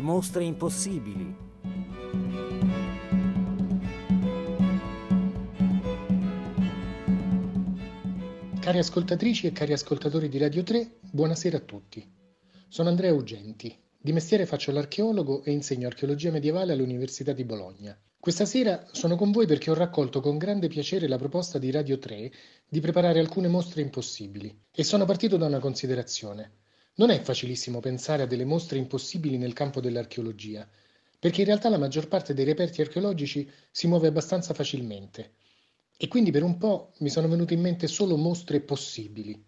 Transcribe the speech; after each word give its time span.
le 0.00 0.06
mostre 0.06 0.44
impossibili. 0.44 1.36
Cari 8.60 8.78
ascoltatrici 8.78 9.46
e 9.46 9.52
cari 9.52 9.72
ascoltatori 9.72 10.28
di 10.28 10.38
Radio 10.38 10.62
3, 10.62 11.00
buonasera 11.10 11.58
a 11.58 11.60
tutti. 11.60 12.10
Sono 12.68 12.88
Andrea 12.88 13.12
Ugenti. 13.12 13.76
Di 14.02 14.12
mestiere 14.12 14.46
faccio 14.46 14.72
l'archeologo 14.72 15.44
e 15.44 15.50
insegno 15.50 15.86
archeologia 15.86 16.30
medievale 16.30 16.72
all'Università 16.72 17.32
di 17.32 17.44
Bologna. 17.44 17.98
Questa 18.18 18.46
sera 18.46 18.86
sono 18.92 19.16
con 19.16 19.30
voi 19.32 19.46
perché 19.46 19.70
ho 19.70 19.74
raccolto 19.74 20.20
con 20.20 20.38
grande 20.38 20.68
piacere 20.68 21.08
la 21.08 21.18
proposta 21.18 21.58
di 21.58 21.70
Radio 21.70 21.98
3 21.98 22.32
di 22.66 22.80
preparare 22.80 23.18
alcune 23.18 23.48
mostre 23.48 23.82
impossibili 23.82 24.62
e 24.72 24.82
sono 24.82 25.04
partito 25.04 25.36
da 25.36 25.46
una 25.46 25.58
considerazione. 25.58 26.59
Non 27.00 27.08
è 27.08 27.18
facilissimo 27.22 27.80
pensare 27.80 28.24
a 28.24 28.26
delle 28.26 28.44
mostre 28.44 28.76
impossibili 28.76 29.38
nel 29.38 29.54
campo 29.54 29.80
dell'archeologia, 29.80 30.68
perché 31.18 31.40
in 31.40 31.46
realtà 31.46 31.70
la 31.70 31.78
maggior 31.78 32.08
parte 32.08 32.34
dei 32.34 32.44
reperti 32.44 32.82
archeologici 32.82 33.50
si 33.70 33.86
muove 33.86 34.08
abbastanza 34.08 34.52
facilmente. 34.52 35.36
E 35.96 36.08
quindi 36.08 36.30
per 36.30 36.42
un 36.42 36.58
po' 36.58 36.92
mi 36.98 37.08
sono 37.08 37.26
venute 37.26 37.54
in 37.54 37.62
mente 37.62 37.86
solo 37.86 38.18
mostre 38.18 38.60
possibili. 38.60 39.42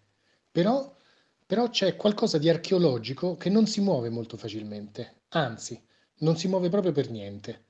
Però, 0.49 0.97
però 1.45 1.69
c'è 1.69 1.95
qualcosa 1.95 2.39
di 2.39 2.49
archeologico 2.49 3.37
che 3.37 3.51
non 3.51 3.67
si 3.67 3.81
muove 3.81 4.09
molto 4.09 4.35
facilmente, 4.35 5.21
anzi, 5.29 5.79
non 6.21 6.35
si 6.35 6.47
muove 6.47 6.69
proprio 6.69 6.91
per 6.91 7.11
niente. 7.11 7.65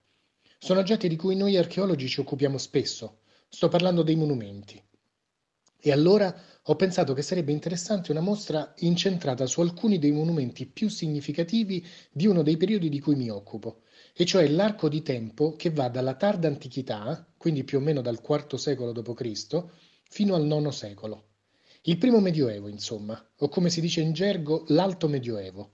Sono 0.59 0.79
oggetti 0.79 1.09
di 1.09 1.17
cui 1.17 1.35
noi 1.35 1.57
archeologi 1.57 2.07
ci 2.07 2.21
occupiamo 2.21 2.57
spesso. 2.57 3.19
Sto 3.49 3.67
parlando 3.67 4.01
dei 4.01 4.15
monumenti. 4.15 4.81
E 5.85 5.91
allora 5.91 6.33
ho 6.63 6.77
pensato 6.77 7.13
che 7.13 7.21
sarebbe 7.21 7.51
interessante 7.51 8.11
una 8.11 8.21
mostra 8.21 8.73
incentrata 8.77 9.45
su 9.45 9.59
alcuni 9.59 9.99
dei 9.99 10.13
monumenti 10.13 10.65
più 10.65 10.87
significativi 10.87 11.85
di 12.09 12.25
uno 12.25 12.41
dei 12.41 12.55
periodi 12.55 12.87
di 12.87 13.01
cui 13.01 13.15
mi 13.17 13.29
occupo, 13.29 13.81
e 14.13 14.23
cioè 14.23 14.47
l'arco 14.47 14.87
di 14.87 15.01
tempo 15.01 15.57
che 15.57 15.71
va 15.71 15.89
dalla 15.89 16.15
tarda 16.15 16.47
antichità, 16.47 17.27
quindi 17.35 17.65
più 17.65 17.79
o 17.79 17.81
meno 17.81 17.99
dal 17.99 18.21
IV 18.25 18.55
secolo 18.55 18.93
d.C., 18.93 19.65
fino 20.07 20.35
al 20.35 20.45
IX 20.45 20.69
secolo. 20.69 21.25
Il 21.81 21.97
primo 21.97 22.21
medioevo, 22.21 22.69
insomma, 22.69 23.21
o 23.39 23.49
come 23.49 23.69
si 23.69 23.81
dice 23.81 23.99
in 23.99 24.13
gergo, 24.13 24.63
l'alto 24.67 25.09
medioevo. 25.09 25.73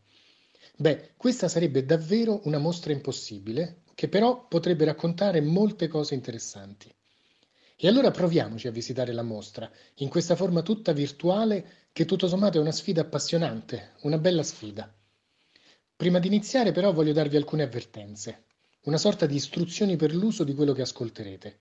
Beh, 0.75 1.11
questa 1.17 1.47
sarebbe 1.47 1.85
davvero 1.85 2.41
una 2.45 2.57
mostra 2.57 2.93
impossibile, 2.93 3.83
che 3.93 4.07
però 4.09 4.47
potrebbe 4.47 4.85
raccontare 4.85 5.39
molte 5.39 5.87
cose 5.87 6.15
interessanti. 6.15 6.91
E 7.81 7.87
allora 7.87 8.11
proviamoci 8.11 8.67
a 8.67 8.71
visitare 8.71 9.13
la 9.13 9.23
mostra, 9.23 9.71
in 9.99 10.09
questa 10.09 10.35
forma 10.35 10.61
tutta 10.61 10.91
virtuale 10.91 11.87
che 11.93 12.03
tutto 12.03 12.27
sommato 12.27 12.57
è 12.57 12.59
una 12.61 12.73
sfida 12.73 12.99
appassionante, 12.99 13.93
una 14.01 14.17
bella 14.17 14.43
sfida. 14.43 14.93
Prima 15.95 16.19
di 16.19 16.27
iniziare 16.27 16.73
però 16.73 16.91
voglio 16.91 17.13
darvi 17.13 17.37
alcune 17.37 17.63
avvertenze, 17.63 18.43
una 18.81 18.97
sorta 18.97 19.25
di 19.25 19.35
istruzioni 19.35 19.95
per 19.95 20.13
l'uso 20.13 20.43
di 20.43 20.53
quello 20.53 20.73
che 20.73 20.81
ascolterete. 20.81 21.59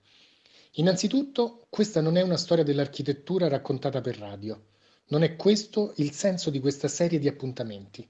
Innanzitutto, 0.73 1.65
questa 1.69 2.01
non 2.01 2.17
è 2.17 2.21
una 2.21 2.35
storia 2.35 2.65
dell'architettura 2.65 3.47
raccontata 3.47 4.01
per 4.01 4.17
radio, 4.17 4.61
non 5.07 5.23
è 5.23 5.37
questo 5.37 5.93
il 5.97 6.11
senso 6.11 6.49
di 6.49 6.59
questa 6.59 6.89
serie 6.89 7.19
di 7.19 7.29
appuntamenti. 7.29 8.05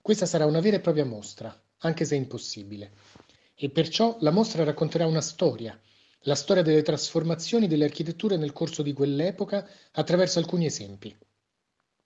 Questa 0.00 0.26
sarà 0.26 0.46
una 0.46 0.60
vera 0.60 0.76
e 0.76 0.80
propria 0.80 1.04
mostra, 1.04 1.60
anche 1.78 2.04
se 2.04 2.14
impossibile 2.14 2.92
e 3.56 3.68
perciò 3.68 4.16
la 4.20 4.30
mostra 4.30 4.62
racconterà 4.62 5.06
una 5.06 5.20
storia, 5.20 5.76
la 6.22 6.34
storia 6.34 6.62
delle 6.62 6.82
trasformazioni 6.82 7.66
delle 7.66 7.84
architetture 7.84 8.36
nel 8.36 8.52
corso 8.52 8.82
di 8.82 8.92
quell'epoca 8.92 9.68
attraverso 9.92 10.38
alcuni 10.38 10.66
esempi. 10.66 11.16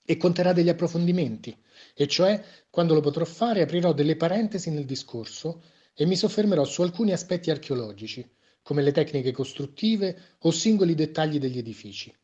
E 0.09 0.17
conterrà 0.17 0.53
degli 0.53 0.69
approfondimenti, 0.69 1.56
e 1.95 2.06
cioè, 2.06 2.42
quando 2.70 2.94
lo 2.94 3.00
potrò 3.00 3.25
fare, 3.25 3.62
aprirò 3.62 3.92
delle 3.92 4.17
parentesi 4.17 4.71
nel 4.71 4.84
discorso 4.84 5.62
e 5.94 6.06
mi 6.06 6.16
soffermerò 6.16 6.65
su 6.65 6.82
alcuni 6.82 7.12
aspetti 7.12 7.50
archeologici, 7.50 8.28
come 8.62 8.82
le 8.82 8.93
tecniche 8.93 9.32
costruttive 9.32 10.37
o 10.41 10.50
singoli 10.50 10.94
dettagli 10.94 11.38
degli 11.38 11.59
edifici. 11.59 12.15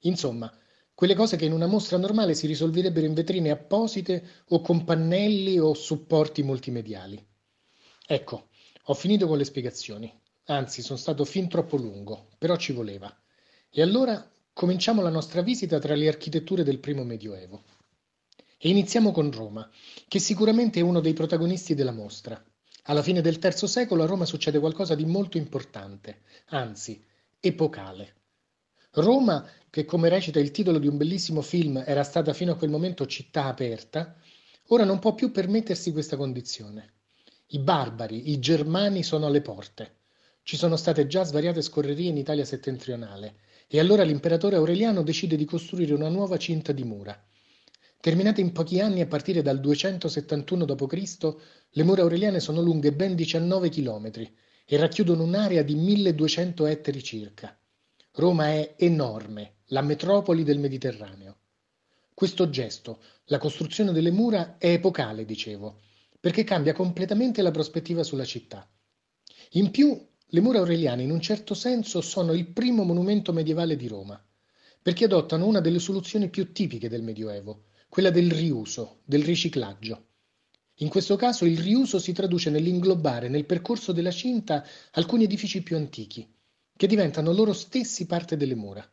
Insomma, 0.00 0.52
quelle 0.94 1.14
cose 1.14 1.36
che 1.36 1.44
in 1.44 1.52
una 1.52 1.66
mostra 1.66 1.96
normale 1.96 2.34
si 2.34 2.48
risolverebbero 2.48 3.06
in 3.06 3.14
vetrine 3.14 3.50
apposite 3.50 4.44
o 4.48 4.60
con 4.60 4.84
pannelli 4.84 5.58
o 5.58 5.74
supporti 5.74 6.42
multimediali. 6.42 7.24
Ecco, 8.06 8.48
ho 8.82 8.94
finito 8.94 9.28
con 9.28 9.38
le 9.38 9.44
spiegazioni, 9.44 10.12
anzi 10.50 10.82
sono 10.82 10.98
stato 10.98 11.24
fin 11.24 11.48
troppo 11.48 11.76
lungo, 11.76 12.28
però 12.38 12.56
ci 12.56 12.72
voleva. 12.72 13.14
E 13.70 13.82
allora 13.82 14.30
cominciamo 14.52 15.02
la 15.02 15.10
nostra 15.10 15.42
visita 15.42 15.78
tra 15.78 15.94
le 15.94 16.08
architetture 16.08 16.62
del 16.62 16.78
primo 16.78 17.04
Medioevo. 17.04 17.62
E 18.56 18.68
iniziamo 18.68 19.12
con 19.12 19.30
Roma, 19.30 19.70
che 20.08 20.18
sicuramente 20.18 20.80
è 20.80 20.82
uno 20.82 21.00
dei 21.00 21.12
protagonisti 21.12 21.74
della 21.74 21.92
mostra. 21.92 22.42
Alla 22.84 23.02
fine 23.02 23.20
del 23.20 23.38
III 23.40 23.68
secolo 23.68 24.02
a 24.02 24.06
Roma 24.06 24.24
succede 24.24 24.58
qualcosa 24.58 24.94
di 24.94 25.04
molto 25.04 25.36
importante, 25.36 26.22
anzi, 26.46 27.04
epocale. 27.38 28.14
Roma, 28.92 29.46
che 29.70 29.84
come 29.84 30.08
recita 30.08 30.40
il 30.40 30.50
titolo 30.50 30.78
di 30.78 30.88
un 30.88 30.96
bellissimo 30.96 31.42
film 31.42 31.82
era 31.86 32.02
stata 32.02 32.32
fino 32.32 32.52
a 32.52 32.56
quel 32.56 32.70
momento 32.70 33.06
città 33.06 33.44
aperta, 33.44 34.16
ora 34.68 34.84
non 34.84 34.98
può 34.98 35.14
più 35.14 35.30
permettersi 35.30 35.92
questa 35.92 36.16
condizione. 36.16 36.94
I 37.48 37.58
barbari, 37.58 38.30
i 38.30 38.38
germani 38.38 39.02
sono 39.02 39.26
alle 39.26 39.42
porte. 39.42 39.97
Ci 40.48 40.56
sono 40.56 40.76
state 40.76 41.06
già 41.06 41.24
svariate 41.24 41.60
scorrerie 41.60 42.08
in 42.08 42.16
Italia 42.16 42.46
settentrionale 42.46 43.40
e 43.66 43.78
allora 43.78 44.02
l'imperatore 44.02 44.56
Aureliano 44.56 45.02
decide 45.02 45.36
di 45.36 45.44
costruire 45.44 45.92
una 45.92 46.08
nuova 46.08 46.38
cinta 46.38 46.72
di 46.72 46.84
mura. 46.84 47.22
Terminate 48.00 48.40
in 48.40 48.52
pochi 48.52 48.80
anni 48.80 49.02
a 49.02 49.06
partire 49.06 49.42
dal 49.42 49.60
271 49.60 50.64
d.C., 50.64 51.36
le 51.68 51.82
mura 51.82 52.00
aureliane 52.00 52.40
sono 52.40 52.62
lunghe 52.62 52.94
ben 52.94 53.14
19 53.14 53.68
km 53.68 54.10
e 54.64 54.76
racchiudono 54.78 55.22
un'area 55.22 55.60
di 55.60 55.74
1200 55.74 56.64
ettari 56.64 57.02
circa. 57.02 57.54
Roma 58.12 58.46
è 58.46 58.74
enorme, 58.78 59.56
la 59.66 59.82
metropoli 59.82 60.44
del 60.44 60.60
Mediterraneo. 60.60 61.40
Questo 62.14 62.48
gesto, 62.48 63.02
la 63.24 63.36
costruzione 63.36 63.92
delle 63.92 64.10
mura, 64.10 64.56
è 64.56 64.68
epocale, 64.72 65.26
dicevo, 65.26 65.82
perché 66.18 66.42
cambia 66.42 66.72
completamente 66.72 67.42
la 67.42 67.50
prospettiva 67.50 68.02
sulla 68.02 68.24
città. 68.24 68.66
In 69.50 69.70
più, 69.70 70.08
le 70.32 70.40
mura 70.40 70.58
aureliane 70.58 71.02
in 71.02 71.10
un 71.10 71.20
certo 71.20 71.54
senso 71.54 72.02
sono 72.02 72.34
il 72.34 72.48
primo 72.48 72.84
monumento 72.84 73.32
medievale 73.32 73.76
di 73.76 73.88
Roma, 73.88 74.22
perché 74.82 75.06
adottano 75.06 75.46
una 75.46 75.60
delle 75.60 75.78
soluzioni 75.78 76.28
più 76.28 76.52
tipiche 76.52 76.90
del 76.90 77.02
Medioevo, 77.02 77.64
quella 77.88 78.10
del 78.10 78.30
riuso, 78.30 79.00
del 79.04 79.24
riciclaggio. 79.24 80.04
In 80.80 80.90
questo 80.90 81.16
caso 81.16 81.46
il 81.46 81.58
riuso 81.58 81.98
si 81.98 82.12
traduce 82.12 82.50
nell'inglobare 82.50 83.28
nel 83.28 83.46
percorso 83.46 83.92
della 83.92 84.10
cinta 84.10 84.64
alcuni 84.92 85.24
edifici 85.24 85.62
più 85.62 85.76
antichi, 85.76 86.30
che 86.76 86.86
diventano 86.86 87.32
loro 87.32 87.54
stessi 87.54 88.04
parte 88.04 88.36
delle 88.36 88.54
mura. 88.54 88.86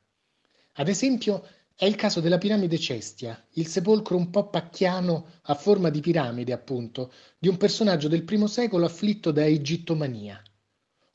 Ad 0.78 0.88
esempio, 0.88 1.46
è 1.75 1.84
il 1.84 1.96
caso 1.96 2.22
della 2.22 2.38
piramide 2.38 2.79
Cestia, 2.79 3.46
il 3.56 3.67
sepolcro 3.67 4.16
un 4.16 4.29
po' 4.29 4.50
pacchiano 4.50 5.28
a 5.41 5.53
forma 5.53 5.90
di 5.90 6.00
piramide, 6.00 6.53
appunto, 6.53 7.12
di 7.38 7.50
un 7.50 7.57
personaggio 7.57 8.07
del 8.07 8.23
primo 8.23 8.47
secolo 8.47 8.85
afflitto 8.85 9.31
da 9.31 9.46
egittomania. 9.46 10.41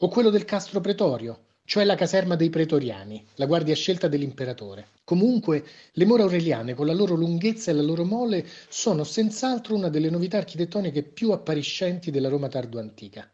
O 0.03 0.09
quello 0.09 0.31
del 0.31 0.47
castro 0.47 0.81
pretorio, 0.81 1.49
cioè 1.63 1.85
la 1.85 1.95
caserma 1.95 2.35
dei 2.35 2.49
pretoriani, 2.49 3.23
la 3.35 3.45
guardia 3.45 3.75
scelta 3.75 4.09
dell'imperatore. 4.09 4.89
Comunque, 5.05 5.63
le 5.93 6.07
mura 6.07 6.23
aureliane, 6.23 6.73
con 6.73 6.87
la 6.87 6.95
loro 6.95 7.15
lunghezza 7.15 7.71
e 7.71 7.75
la 7.75 7.83
loro 7.83 8.07
mole, 8.07 8.47
sono 8.71 9.05
senz'altro 9.05 9.75
una 9.75 9.91
delle 9.91 10.09
novità 10.09 10.39
architettoniche 10.39 11.03
più 11.03 11.33
appariscenti 11.33 12.11
della 12.11 12.31
Roma 12.31 12.49
tardo-antica. 12.49 13.31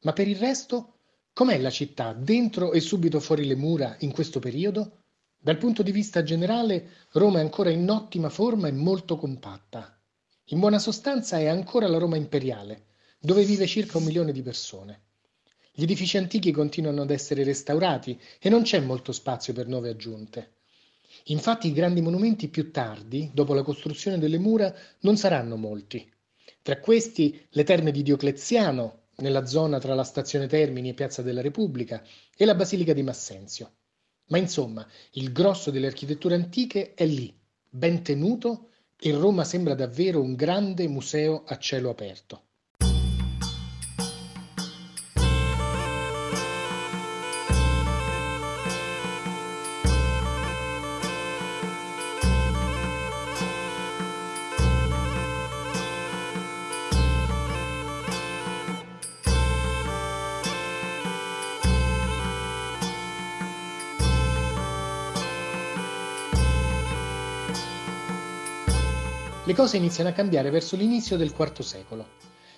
Ma 0.00 0.12
per 0.12 0.26
il 0.26 0.34
resto, 0.34 0.94
com'è 1.32 1.56
la 1.58 1.70
città, 1.70 2.12
dentro 2.12 2.72
e 2.72 2.80
subito 2.80 3.20
fuori 3.20 3.46
le 3.46 3.54
mura, 3.54 3.94
in 4.00 4.10
questo 4.10 4.40
periodo? 4.40 5.04
Dal 5.38 5.58
punto 5.58 5.84
di 5.84 5.92
vista 5.92 6.24
generale, 6.24 6.88
Roma 7.12 7.38
è 7.38 7.42
ancora 7.42 7.70
in 7.70 7.88
ottima 7.88 8.30
forma 8.30 8.66
e 8.66 8.72
molto 8.72 9.16
compatta. 9.16 9.96
In 10.46 10.58
buona 10.58 10.80
sostanza 10.80 11.38
è 11.38 11.46
ancora 11.46 11.86
la 11.86 11.98
Roma 11.98 12.16
imperiale, 12.16 12.86
dove 13.20 13.44
vive 13.44 13.68
circa 13.68 13.98
un 13.98 14.04
milione 14.04 14.32
di 14.32 14.42
persone. 14.42 15.04
Gli 15.72 15.82
edifici 15.82 16.16
antichi 16.16 16.50
continuano 16.50 17.02
ad 17.02 17.10
essere 17.10 17.44
restaurati 17.44 18.20
e 18.40 18.48
non 18.48 18.62
c'è 18.62 18.80
molto 18.80 19.12
spazio 19.12 19.52
per 19.52 19.68
nuove 19.68 19.90
aggiunte. 19.90 20.54
Infatti 21.24 21.68
i 21.68 21.72
grandi 21.72 22.00
monumenti 22.00 22.48
più 22.48 22.70
tardi, 22.70 23.30
dopo 23.32 23.54
la 23.54 23.62
costruzione 23.62 24.18
delle 24.18 24.38
mura, 24.38 24.74
non 25.00 25.16
saranno 25.16 25.56
molti. 25.56 26.10
Tra 26.62 26.78
questi 26.80 27.46
le 27.50 27.64
terme 27.64 27.92
di 27.92 28.02
Diocleziano, 28.02 29.04
nella 29.16 29.46
zona 29.46 29.78
tra 29.78 29.94
la 29.94 30.04
stazione 30.04 30.46
Termini 30.46 30.90
e 30.90 30.94
Piazza 30.94 31.22
della 31.22 31.40
Repubblica, 31.40 32.02
e 32.36 32.44
la 32.44 32.54
Basilica 32.54 32.92
di 32.92 33.02
Massenzio. 33.02 33.72
Ma 34.26 34.38
insomma, 34.38 34.86
il 35.12 35.32
grosso 35.32 35.70
delle 35.70 35.86
architetture 35.86 36.34
antiche 36.34 36.94
è 36.94 37.06
lì, 37.06 37.34
ben 37.68 38.02
tenuto, 38.02 38.70
e 38.98 39.12
Roma 39.12 39.44
sembra 39.44 39.74
davvero 39.74 40.20
un 40.20 40.34
grande 40.34 40.86
museo 40.88 41.44
a 41.46 41.56
cielo 41.58 41.90
aperto. 41.90 42.49
Le 69.50 69.56
cose 69.56 69.78
iniziano 69.78 70.10
a 70.10 70.12
cambiare 70.12 70.48
verso 70.48 70.76
l'inizio 70.76 71.16
del 71.16 71.34
IV 71.36 71.58
secolo. 71.62 72.10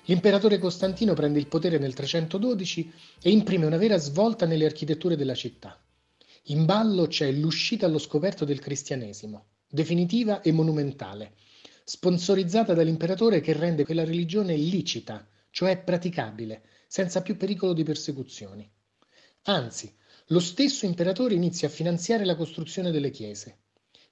L'imperatore 0.05 0.59
Costantino 0.59 1.15
prende 1.15 1.39
il 1.39 1.47
potere 1.47 1.79
nel 1.79 1.95
312 1.95 2.93
e 3.23 3.31
imprime 3.31 3.65
una 3.65 3.79
vera 3.79 3.97
svolta 3.97 4.45
nelle 4.45 4.67
architetture 4.67 5.17
della 5.17 5.35
città. 5.35 5.83
In 6.49 6.67
ballo 6.67 7.07
c'è 7.07 7.33
l'uscita 7.33 7.87
allo 7.87 7.97
scoperto 7.97 8.45
del 8.45 8.61
cristianesimo, 8.61 9.47
definitiva 9.67 10.43
e 10.43 10.53
monumentale, 10.53 11.33
sponsorizzata 11.83 12.75
dall'imperatore 12.75 13.41
che 13.41 13.55
rende 13.55 13.87
quella 13.87 14.05
religione 14.05 14.55
licita, 14.55 15.27
cioè 15.49 15.79
praticabile, 15.79 16.61
senza 16.87 17.23
più 17.23 17.39
pericolo 17.39 17.73
di 17.73 17.85
persecuzioni. 17.85 18.71
Anzi, 19.45 19.91
lo 20.27 20.41
stesso 20.41 20.85
imperatore 20.85 21.33
inizia 21.33 21.69
a 21.69 21.71
finanziare 21.71 22.27
la 22.27 22.37
costruzione 22.37 22.91
delle 22.91 23.11
chiese. 23.11 23.61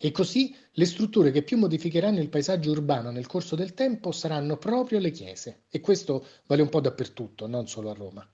E 0.02 0.12
così 0.12 0.56
le 0.72 0.86
strutture 0.86 1.30
che 1.30 1.42
più 1.42 1.58
modificheranno 1.58 2.20
il 2.20 2.30
paesaggio 2.30 2.70
urbano 2.70 3.10
nel 3.10 3.26
corso 3.26 3.54
del 3.54 3.74
tempo 3.74 4.12
saranno 4.12 4.56
proprio 4.56 4.98
le 4.98 5.10
chiese. 5.10 5.64
E 5.68 5.80
questo 5.80 6.26
vale 6.46 6.62
un 6.62 6.70
po' 6.70 6.80
dappertutto, 6.80 7.46
non 7.46 7.68
solo 7.68 7.90
a 7.90 7.92
Roma. 7.92 8.26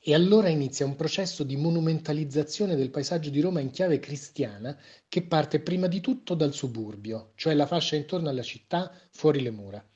E 0.00 0.14
allora 0.14 0.48
inizia 0.48 0.86
un 0.86 0.96
processo 0.96 1.44
di 1.44 1.58
monumentalizzazione 1.58 2.76
del 2.76 2.88
paesaggio 2.88 3.28
di 3.28 3.42
Roma 3.42 3.60
in 3.60 3.68
chiave 3.68 4.00
cristiana 4.00 4.74
che 5.06 5.20
parte 5.20 5.60
prima 5.60 5.86
di 5.86 6.00
tutto 6.00 6.34
dal 6.34 6.54
suburbio, 6.54 7.32
cioè 7.34 7.52
la 7.52 7.66
fascia 7.66 7.96
intorno 7.96 8.30
alla 8.30 8.40
città, 8.40 8.90
fuori 9.10 9.42
le 9.42 9.50
mura, 9.50 9.86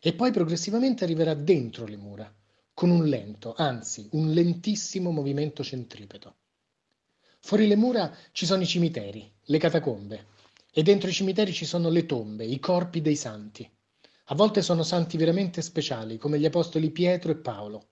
e 0.00 0.14
poi 0.14 0.30
progressivamente 0.30 1.02
arriverà 1.02 1.34
dentro 1.34 1.84
le 1.84 1.96
mura, 1.96 2.32
con 2.72 2.90
un 2.90 3.04
lento, 3.06 3.54
anzi 3.56 4.08
un 4.12 4.30
lentissimo 4.30 5.10
movimento 5.10 5.64
centripeto. 5.64 6.36
Fuori 7.40 7.66
le 7.66 7.76
mura 7.76 8.14
ci 8.32 8.46
sono 8.46 8.62
i 8.62 8.66
cimiteri, 8.66 9.30
le 9.44 9.58
catacombe, 9.58 10.26
e 10.72 10.82
dentro 10.82 11.08
i 11.08 11.12
cimiteri 11.12 11.52
ci 11.52 11.64
sono 11.64 11.88
le 11.88 12.04
tombe, 12.04 12.44
i 12.44 12.58
corpi 12.58 13.00
dei 13.00 13.16
santi. 13.16 13.68
A 14.26 14.34
volte 14.34 14.60
sono 14.60 14.82
santi 14.82 15.16
veramente 15.16 15.62
speciali, 15.62 16.18
come 16.18 16.38
gli 16.38 16.44
apostoli 16.44 16.90
Pietro 16.90 17.32
e 17.32 17.36
Paolo. 17.36 17.88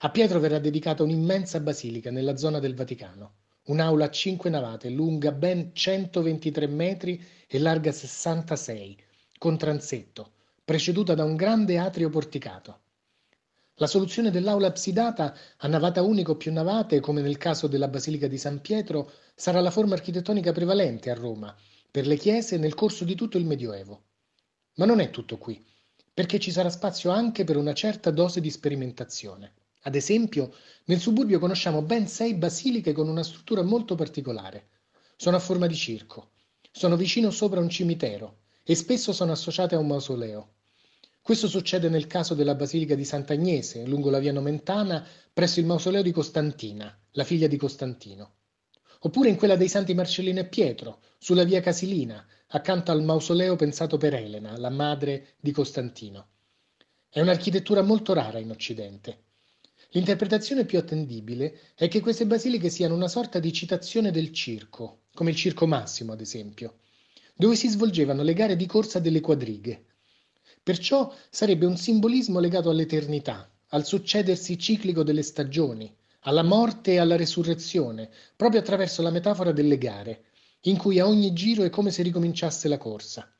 A 0.00 0.10
Pietro 0.10 0.38
verrà 0.38 0.58
dedicata 0.58 1.02
un'immensa 1.02 1.60
basilica 1.60 2.10
nella 2.10 2.36
zona 2.36 2.58
del 2.58 2.74
Vaticano, 2.74 3.34
un'aula 3.64 4.06
a 4.06 4.10
cinque 4.10 4.50
navate, 4.50 4.90
lunga 4.90 5.32
ben 5.32 5.70
123 5.72 6.66
metri 6.66 7.22
e 7.46 7.58
larga 7.58 7.92
66, 7.92 8.96
con 9.38 9.56
transetto, 9.56 10.32
preceduta 10.64 11.14
da 11.14 11.24
un 11.24 11.36
grande 11.36 11.78
atrio 11.78 12.10
porticato. 12.10 12.80
La 13.80 13.86
soluzione 13.86 14.30
dell'aula 14.30 14.66
absidata 14.66 15.34
a 15.56 15.66
navata 15.66 16.02
unica 16.02 16.32
o 16.32 16.36
più 16.36 16.52
navate, 16.52 17.00
come 17.00 17.22
nel 17.22 17.38
caso 17.38 17.66
della 17.66 17.88
Basilica 17.88 18.26
di 18.26 18.36
San 18.36 18.60
Pietro, 18.60 19.10
sarà 19.34 19.58
la 19.60 19.70
forma 19.70 19.94
architettonica 19.94 20.52
prevalente 20.52 21.08
a 21.08 21.14
Roma 21.14 21.56
per 21.90 22.06
le 22.06 22.18
chiese 22.18 22.58
nel 22.58 22.74
corso 22.74 23.04
di 23.04 23.14
tutto 23.14 23.38
il 23.38 23.46
Medioevo. 23.46 24.02
Ma 24.74 24.84
non 24.84 25.00
è 25.00 25.08
tutto 25.08 25.38
qui, 25.38 25.64
perché 26.12 26.38
ci 26.38 26.50
sarà 26.50 26.68
spazio 26.68 27.08
anche 27.10 27.44
per 27.44 27.56
una 27.56 27.72
certa 27.72 28.10
dose 28.10 28.42
di 28.42 28.50
sperimentazione. 28.50 29.54
Ad 29.84 29.94
esempio, 29.94 30.52
nel 30.84 31.00
suburbio 31.00 31.38
conosciamo 31.38 31.80
ben 31.80 32.06
sei 32.06 32.34
basiliche 32.34 32.92
con 32.92 33.08
una 33.08 33.22
struttura 33.22 33.62
molto 33.62 33.94
particolare. 33.94 34.68
Sono 35.16 35.36
a 35.36 35.40
forma 35.40 35.66
di 35.66 35.74
circo, 35.74 36.32
sono 36.70 36.96
vicino 36.96 37.30
sopra 37.30 37.60
un 37.60 37.70
cimitero 37.70 38.40
e 38.62 38.74
spesso 38.74 39.14
sono 39.14 39.32
associate 39.32 39.74
a 39.74 39.78
un 39.78 39.86
mausoleo. 39.86 40.48
Questo 41.22 41.48
succede 41.48 41.88
nel 41.88 42.06
caso 42.06 42.34
della 42.34 42.54
Basilica 42.54 42.94
di 42.94 43.04
Sant'Agnese, 43.04 43.84
lungo 43.86 44.10
la 44.10 44.18
via 44.18 44.32
Nomentana, 44.32 45.06
presso 45.32 45.60
il 45.60 45.66
mausoleo 45.66 46.02
di 46.02 46.12
Costantina, 46.12 46.96
la 47.12 47.24
figlia 47.24 47.46
di 47.46 47.56
Costantino. 47.56 48.34
Oppure 49.00 49.28
in 49.28 49.36
quella 49.36 49.56
dei 49.56 49.68
Santi 49.68 49.94
Marcellino 49.94 50.40
e 50.40 50.46
Pietro, 50.46 51.00
sulla 51.18 51.44
via 51.44 51.60
Casilina, 51.60 52.26
accanto 52.48 52.90
al 52.90 53.02
mausoleo 53.02 53.56
pensato 53.56 53.96
per 53.96 54.14
Elena, 54.14 54.56
la 54.56 54.70
madre 54.70 55.34
di 55.40 55.52
Costantino. 55.52 56.28
È 57.08 57.20
un'architettura 57.20 57.82
molto 57.82 58.12
rara 58.12 58.38
in 58.38 58.50
Occidente 58.50 59.24
L'interpretazione 59.92 60.64
più 60.64 60.78
attendibile 60.78 61.58
è 61.74 61.88
che 61.88 62.00
queste 62.00 62.24
basiliche 62.24 62.68
siano 62.68 62.94
una 62.94 63.08
sorta 63.08 63.40
di 63.40 63.52
citazione 63.52 64.12
del 64.12 64.32
circo, 64.32 65.06
come 65.12 65.30
il 65.30 65.36
Circo 65.36 65.66
Massimo 65.66 66.12
ad 66.12 66.20
esempio, 66.20 66.78
dove 67.34 67.56
si 67.56 67.68
svolgevano 67.68 68.22
le 68.22 68.32
gare 68.32 68.54
di 68.54 68.66
corsa 68.66 69.00
delle 69.00 69.20
quadrighe. 69.20 69.86
Perciò 70.62 71.12
sarebbe 71.30 71.66
un 71.66 71.76
simbolismo 71.76 72.38
legato 72.38 72.70
all'eternità, 72.70 73.50
al 73.68 73.86
succedersi 73.86 74.58
ciclico 74.58 75.02
delle 75.02 75.22
stagioni, 75.22 75.94
alla 76.20 76.42
morte 76.42 76.92
e 76.92 76.98
alla 76.98 77.16
resurrezione, 77.16 78.10
proprio 78.36 78.60
attraverso 78.60 79.00
la 79.00 79.10
metafora 79.10 79.52
delle 79.52 79.78
gare, 79.78 80.24
in 80.64 80.76
cui 80.76 80.98
a 80.98 81.06
ogni 81.06 81.32
giro 81.32 81.64
è 81.64 81.70
come 81.70 81.90
se 81.90 82.02
ricominciasse 82.02 82.68
la 82.68 82.76
corsa. 82.76 83.32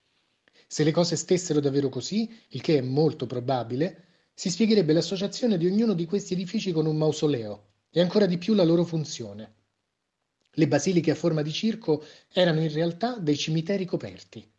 Se 0.67 0.85
le 0.85 0.93
cose 0.93 1.17
stessero 1.17 1.61
davvero 1.61 1.89
così, 1.89 2.31
il 2.49 2.61
che 2.61 2.79
è 2.79 2.81
molto 2.81 3.27
probabile, 3.27 4.05
si 4.33 4.49
spiegherebbe 4.49 4.93
l'associazione 4.93 5.59
di 5.59 5.67
ognuno 5.67 5.93
di 5.93 6.07
questi 6.07 6.33
edifici 6.33 6.73
con 6.73 6.87
un 6.87 6.97
mausoleo 6.97 7.67
e 7.91 8.01
ancora 8.01 8.25
di 8.25 8.39
più 8.39 8.55
la 8.55 8.65
loro 8.65 8.85
funzione. 8.85 9.55
Le 10.53 10.69
basiliche 10.69 11.11
a 11.11 11.17
forma 11.17 11.43
di 11.43 11.53
circo 11.53 12.03
erano 12.33 12.61
in 12.61 12.73
realtà 12.73 13.19
dei 13.19 13.37
cimiteri 13.37 13.85
coperti. 13.85 14.51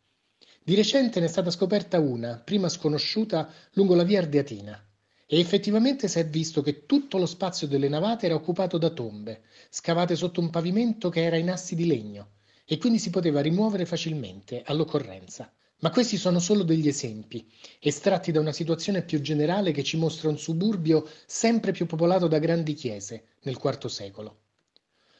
Di 0.63 0.75
recente 0.75 1.19
ne 1.19 1.25
è 1.25 1.29
stata 1.29 1.49
scoperta 1.49 1.99
una, 1.99 2.37
prima 2.37 2.69
sconosciuta, 2.69 3.51
lungo 3.73 3.95
la 3.95 4.03
via 4.03 4.19
Ardeatina, 4.19 4.79
e 5.25 5.39
effettivamente 5.39 6.07
si 6.07 6.19
è 6.19 6.27
visto 6.27 6.61
che 6.61 6.85
tutto 6.85 7.17
lo 7.17 7.25
spazio 7.25 7.65
delle 7.65 7.89
navate 7.89 8.27
era 8.27 8.35
occupato 8.35 8.77
da 8.77 8.91
tombe, 8.91 9.41
scavate 9.71 10.15
sotto 10.15 10.39
un 10.39 10.51
pavimento 10.51 11.09
che 11.09 11.23
era 11.23 11.35
in 11.37 11.49
assi 11.49 11.73
di 11.73 11.87
legno, 11.87 12.33
e 12.63 12.77
quindi 12.77 12.99
si 12.99 13.09
poteva 13.09 13.41
rimuovere 13.41 13.87
facilmente 13.87 14.61
all'occorrenza. 14.63 15.51
Ma 15.79 15.89
questi 15.89 16.17
sono 16.17 16.37
solo 16.37 16.61
degli 16.61 16.87
esempi, 16.87 17.51
estratti 17.79 18.31
da 18.31 18.39
una 18.39 18.51
situazione 18.51 19.01
più 19.01 19.19
generale 19.19 19.71
che 19.71 19.81
ci 19.81 19.97
mostra 19.97 20.29
un 20.29 20.37
suburbio 20.37 21.09
sempre 21.25 21.71
più 21.71 21.87
popolato 21.87 22.27
da 22.27 22.37
grandi 22.37 22.75
chiese 22.75 23.29
nel 23.41 23.59
IV 23.59 23.87
secolo. 23.87 24.41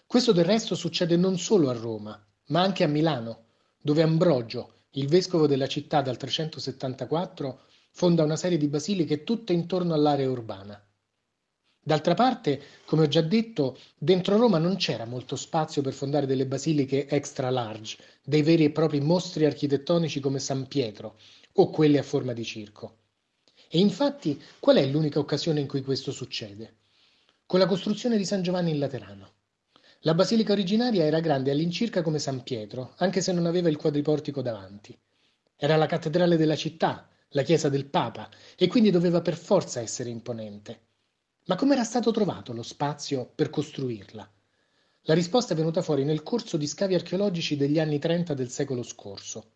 Questo 0.06 0.34
del 0.34 0.46
resto 0.46 0.76
succede 0.76 1.18
non 1.18 1.40
solo 1.40 1.72
a 1.72 1.74
Roma, 1.74 2.24
ma 2.50 2.62
anche 2.62 2.84
a 2.84 2.88
Milano, 2.88 3.46
dove 3.82 4.04
Ambrogio, 4.04 4.76
il 4.96 5.08
vescovo 5.08 5.48
della 5.48 5.68
città 5.68 6.02
dal 6.02 6.18
374, 6.18 7.62
fonda 7.92 8.24
una 8.24 8.36
serie 8.36 8.58
di 8.58 8.68
basiliche 8.68 9.24
tutte 9.24 9.54
intorno 9.54 9.94
all'area 9.94 10.30
urbana. 10.30 10.82
D'altra 11.84 12.14
parte, 12.14 12.62
come 12.86 13.04
ho 13.04 13.08
già 13.08 13.22
detto, 13.22 13.78
dentro 13.98 14.38
Roma 14.38 14.58
non 14.58 14.76
c'era 14.76 15.06
molto 15.06 15.36
spazio 15.36 15.82
per 15.82 15.94
fondare 15.94 16.26
delle 16.26 16.46
basiliche 16.46 17.08
extra 17.08 17.50
large, 17.50 17.98
dei 18.24 18.44
veri 18.44 18.66
e 18.66 18.72
propri 18.72 19.00
mostri 19.00 19.46
architettonici 19.46 20.20
come 20.20 20.40
San 20.40 20.68
Pietro 20.68 21.18
o 21.54 21.70
quelle 21.70 21.98
a 21.98 22.04
forma 22.04 22.34
di 22.34 22.44
circo. 22.44 22.98
E 23.68 23.80
infatti, 23.80 24.40
qual 24.60 24.76
è 24.76 24.86
l'unica 24.86 25.20
occasione 25.20 25.62
in 25.62 25.68
cui 25.68 25.82
questo 25.82 26.12
succede? 26.12 26.80
Con 27.46 27.60
la 27.60 27.66
costruzione 27.66 28.18
di 28.18 28.26
San 28.26 28.44
Giovanni 28.44 28.72
in 28.72 28.80
Laterano. 28.80 29.40
La 30.04 30.16
basilica 30.16 30.54
originaria 30.54 31.04
era 31.04 31.20
grande 31.20 31.52
all'incirca 31.52 32.02
come 32.02 32.18
San 32.18 32.42
Pietro, 32.42 32.96
anche 32.98 33.22
se 33.22 33.32
non 33.34 33.46
aveva 33.46 33.70
il 33.70 33.78
quadriportico 33.78 34.42
davanti. 34.42 34.98
Era 35.56 35.76
la 35.76 35.86
cattedrale 35.86 36.38
della 36.38 36.56
città, 36.56 37.08
la 37.30 37.44
chiesa 37.44 37.70
del 37.70 37.86
Papa, 37.86 38.28
e 38.58 38.66
quindi 38.66 38.90
doveva 38.90 39.22
per 39.22 39.36
forza 39.36 39.80
essere 39.80 40.10
imponente. 40.10 40.80
Ma 41.46 41.56
come 41.56 41.76
era 41.76 41.84
stato 41.84 42.10
trovato 42.10 42.52
lo 42.52 42.64
spazio 42.64 43.32
per 43.36 43.52
costruirla? 43.52 44.28
La 45.02 45.14
risposta 45.14 45.54
è 45.54 45.56
venuta 45.56 45.84
fuori 45.84 46.04
nel 46.04 46.24
corso 46.24 46.58
di 46.58 46.66
scavi 46.66 46.96
archeologici 46.96 47.56
degli 47.56 47.80
anni 47.80 48.00
30 48.00 48.34
del 48.34 48.50
secolo 48.50 48.82
scorso. 48.82 49.52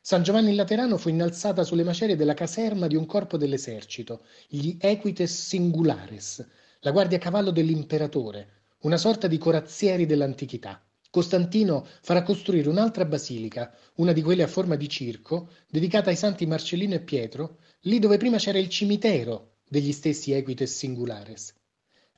San 0.00 0.22
Giovanni 0.22 0.50
in 0.50 0.56
Laterano 0.56 0.98
fu 0.98 1.08
innalzata 1.08 1.64
sulle 1.64 1.82
macerie 1.82 2.14
della 2.14 2.34
caserma 2.34 2.86
di 2.86 2.94
un 2.94 3.06
corpo 3.06 3.36
dell'esercito, 3.36 4.22
gli 4.46 4.76
Equites 4.78 5.48
Singulares, 5.48 6.46
la 6.78 6.92
guardia 6.92 7.18
a 7.18 7.20
cavallo 7.20 7.50
dell'imperatore, 7.50 8.59
una 8.80 8.96
sorta 8.96 9.26
di 9.26 9.38
corazzieri 9.38 10.06
dell'antichità. 10.06 10.82
Costantino 11.10 11.86
farà 12.02 12.22
costruire 12.22 12.68
un'altra 12.68 13.04
basilica, 13.04 13.74
una 13.96 14.12
di 14.12 14.22
quelle 14.22 14.44
a 14.44 14.46
forma 14.46 14.76
di 14.76 14.88
circo, 14.88 15.50
dedicata 15.68 16.10
ai 16.10 16.16
santi 16.16 16.46
Marcellino 16.46 16.94
e 16.94 17.00
Pietro, 17.00 17.58
lì 17.80 17.98
dove 17.98 18.16
prima 18.16 18.38
c'era 18.38 18.58
il 18.58 18.68
cimitero 18.68 19.56
degli 19.68 19.92
stessi 19.92 20.32
Equites 20.32 20.74
Singulares. 20.74 21.54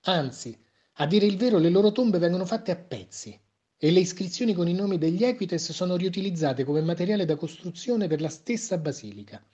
Anzi, 0.03 0.57
a 0.97 1.07
dire 1.07 1.27
il 1.27 1.37
vero, 1.37 1.59
le 1.59 1.71
loro 1.71 1.91
tombe 1.91 2.19
vengono 2.19 2.45
fatte 2.45 2.71
a 2.71 2.77
pezzi 2.77 3.39
e 3.77 3.91
le 3.91 4.01
iscrizioni 4.01 4.53
con 4.53 4.69
i 4.69 4.75
nomi 4.75 4.99
degli 4.99 5.25
Equites 5.25 5.73
sono 5.73 5.97
riutilizzate 5.97 6.63
come 6.63 6.83
materiale 6.83 7.25
da 7.25 7.37
costruzione 7.37 8.07
per 8.07 8.21
la 8.21 8.29
stessa 8.29 8.79
basilica. 8.79 9.45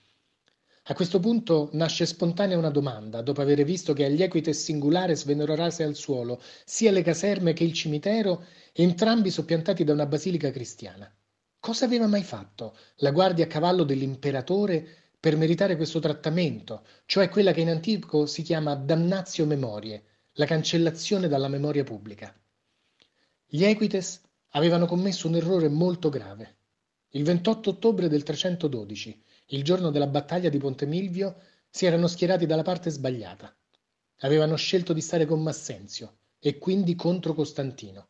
A 0.90 0.94
questo 0.94 1.20
punto 1.20 1.68
nasce 1.72 2.06
spontanea 2.06 2.56
una 2.56 2.70
domanda, 2.70 3.20
dopo 3.20 3.42
aver 3.42 3.62
visto 3.62 3.92
che 3.92 4.06
agli 4.06 4.22
Equites 4.22 4.62
Singulares 4.62 5.26
vennero 5.26 5.54
rase 5.54 5.82
al 5.82 5.94
suolo 5.94 6.40
sia 6.64 6.90
le 6.90 7.02
caserme 7.02 7.52
che 7.52 7.62
il 7.62 7.74
cimitero, 7.74 8.46
entrambi 8.72 9.30
soppiantati 9.30 9.84
da 9.84 9.92
una 9.92 10.06
basilica 10.06 10.50
cristiana. 10.50 11.14
Cosa 11.60 11.84
aveva 11.84 12.06
mai 12.06 12.22
fatto 12.22 12.74
la 12.96 13.10
guardia 13.10 13.44
a 13.44 13.48
cavallo 13.48 13.84
dell'imperatore 13.84 14.86
per 15.20 15.36
meritare 15.36 15.76
questo 15.76 15.98
trattamento, 15.98 16.86
cioè 17.04 17.28
quella 17.28 17.52
che 17.52 17.60
in 17.60 17.68
antico 17.68 18.24
si 18.24 18.40
chiama 18.40 18.74
damnatio 18.74 19.44
memorie, 19.44 20.04
la 20.32 20.46
cancellazione 20.46 21.28
dalla 21.28 21.48
memoria 21.48 21.84
pubblica. 21.84 22.34
Gli 23.44 23.62
Equites 23.62 24.22
avevano 24.52 24.86
commesso 24.86 25.28
un 25.28 25.34
errore 25.34 25.68
molto 25.68 26.08
grave. 26.08 26.56
Il 27.10 27.24
28 27.24 27.68
ottobre 27.68 28.08
del 28.08 28.22
312, 28.22 29.22
il 29.50 29.64
giorno 29.64 29.90
della 29.90 30.06
battaglia 30.06 30.48
di 30.48 30.58
Ponte 30.58 30.84
Milvio, 30.84 31.36
si 31.70 31.86
erano 31.86 32.06
schierati 32.06 32.46
dalla 32.46 32.62
parte 32.62 32.90
sbagliata. 32.90 33.54
Avevano 34.20 34.56
scelto 34.56 34.92
di 34.92 35.00
stare 35.00 35.26
con 35.26 35.42
Massenzio 35.42 36.18
e 36.38 36.58
quindi 36.58 36.94
contro 36.94 37.34
Costantino. 37.34 38.08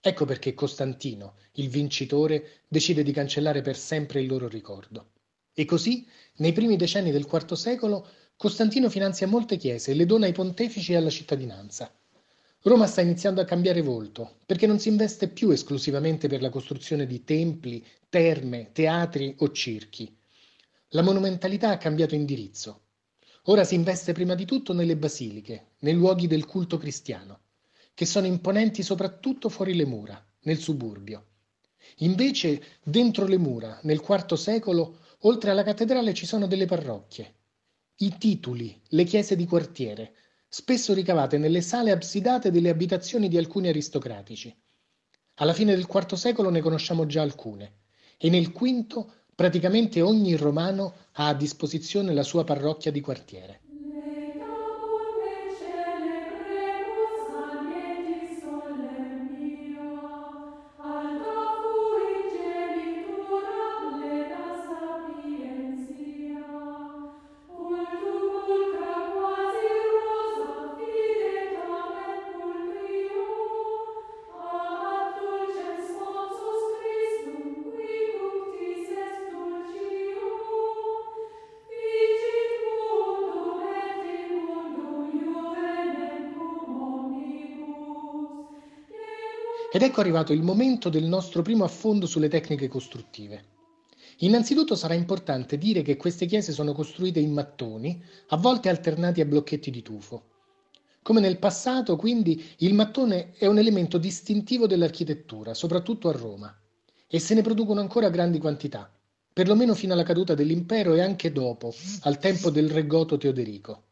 Ecco 0.00 0.24
perché 0.24 0.54
Costantino, 0.54 1.34
il 1.54 1.68
vincitore, 1.68 2.62
decide 2.68 3.02
di 3.02 3.12
cancellare 3.12 3.60
per 3.60 3.76
sempre 3.76 4.20
il 4.20 4.28
loro 4.28 4.48
ricordo. 4.48 5.10
E 5.52 5.64
così, 5.64 6.06
nei 6.36 6.52
primi 6.52 6.76
decenni 6.76 7.10
del 7.10 7.28
IV 7.30 7.52
secolo, 7.52 8.06
Costantino 8.36 8.88
finanzia 8.88 9.26
molte 9.26 9.56
chiese 9.56 9.90
e 9.90 9.94
le 9.94 10.06
dona 10.06 10.26
ai 10.26 10.32
pontefici 10.32 10.92
e 10.92 10.96
alla 10.96 11.10
cittadinanza. 11.10 11.92
Roma 12.62 12.86
sta 12.86 13.00
iniziando 13.00 13.40
a 13.40 13.44
cambiare 13.44 13.82
volto, 13.82 14.38
perché 14.46 14.66
non 14.66 14.78
si 14.78 14.88
investe 14.88 15.28
più 15.28 15.50
esclusivamente 15.50 16.28
per 16.28 16.40
la 16.40 16.50
costruzione 16.50 17.06
di 17.06 17.24
templi, 17.24 17.84
terme, 18.08 18.70
teatri 18.72 19.34
o 19.38 19.50
circhi. 19.50 20.17
La 20.92 21.02
monumentalità 21.02 21.68
ha 21.68 21.76
cambiato 21.76 22.14
indirizzo. 22.14 22.84
Ora 23.44 23.64
si 23.64 23.74
investe 23.74 24.14
prima 24.14 24.34
di 24.34 24.46
tutto 24.46 24.72
nelle 24.72 24.96
basiliche, 24.96 25.72
nei 25.80 25.92
luoghi 25.92 26.26
del 26.26 26.46
culto 26.46 26.78
cristiano, 26.78 27.40
che 27.92 28.06
sono 28.06 28.26
imponenti 28.26 28.82
soprattutto 28.82 29.50
fuori 29.50 29.74
le 29.74 29.84
mura, 29.84 30.24
nel 30.44 30.56
suburbio. 30.56 31.26
Invece, 31.96 32.62
dentro 32.82 33.26
le 33.26 33.36
mura, 33.36 33.78
nel 33.82 34.02
IV 34.02 34.32
secolo, 34.32 35.00
oltre 35.20 35.50
alla 35.50 35.62
cattedrale 35.62 36.14
ci 36.14 36.24
sono 36.24 36.46
delle 36.46 36.64
parrocchie. 36.64 37.34
I 37.96 38.16
titoli, 38.16 38.80
le 38.88 39.04
chiese 39.04 39.36
di 39.36 39.44
quartiere, 39.44 40.14
spesso 40.48 40.94
ricavate 40.94 41.36
nelle 41.36 41.60
sale 41.60 41.90
absidate 41.90 42.50
delle 42.50 42.70
abitazioni 42.70 43.28
di 43.28 43.36
alcuni 43.36 43.68
aristocratici. 43.68 44.56
Alla 45.34 45.52
fine 45.52 45.74
del 45.74 45.86
IV 45.86 46.14
secolo 46.14 46.48
ne 46.48 46.62
conosciamo 46.62 47.04
già 47.04 47.20
alcune, 47.20 47.80
e 48.16 48.30
nel 48.30 48.52
V 48.52 49.16
praticamente 49.38 50.00
ogni 50.00 50.34
romano 50.34 50.94
ha 51.12 51.28
a 51.28 51.32
disposizione 51.32 52.12
la 52.12 52.24
sua 52.24 52.42
parrocchia 52.42 52.90
di 52.90 53.00
quartiere. 53.00 53.60
Ed 89.78 89.84
ecco 89.84 90.00
arrivato 90.00 90.32
il 90.32 90.42
momento 90.42 90.88
del 90.88 91.04
nostro 91.04 91.40
primo 91.40 91.62
affondo 91.62 92.06
sulle 92.06 92.26
tecniche 92.26 92.66
costruttive. 92.66 93.44
Innanzitutto 94.18 94.74
sarà 94.74 94.94
importante 94.94 95.56
dire 95.56 95.82
che 95.82 95.96
queste 95.96 96.26
chiese 96.26 96.50
sono 96.50 96.72
costruite 96.72 97.20
in 97.20 97.32
mattoni, 97.32 98.02
a 98.30 98.36
volte 98.38 98.70
alternati 98.70 99.20
a 99.20 99.24
blocchetti 99.24 99.70
di 99.70 99.80
tufo. 99.82 100.30
Come 101.00 101.20
nel 101.20 101.38
passato, 101.38 101.94
quindi, 101.94 102.44
il 102.56 102.74
mattone 102.74 103.34
è 103.38 103.46
un 103.46 103.56
elemento 103.56 103.98
distintivo 103.98 104.66
dell'architettura, 104.66 105.54
soprattutto 105.54 106.08
a 106.08 106.12
Roma, 106.12 106.52
e 107.06 107.20
se 107.20 107.34
ne 107.34 107.42
producono 107.42 107.78
ancora 107.78 108.10
grandi 108.10 108.40
quantità, 108.40 108.92
perlomeno 109.32 109.76
fino 109.76 109.92
alla 109.92 110.02
caduta 110.02 110.34
dell'impero 110.34 110.94
e 110.94 111.02
anche 111.02 111.30
dopo, 111.30 111.72
al 112.00 112.18
tempo 112.18 112.50
del 112.50 112.68
re 112.68 112.84
goto 112.84 113.16
Teoderico. 113.16 113.84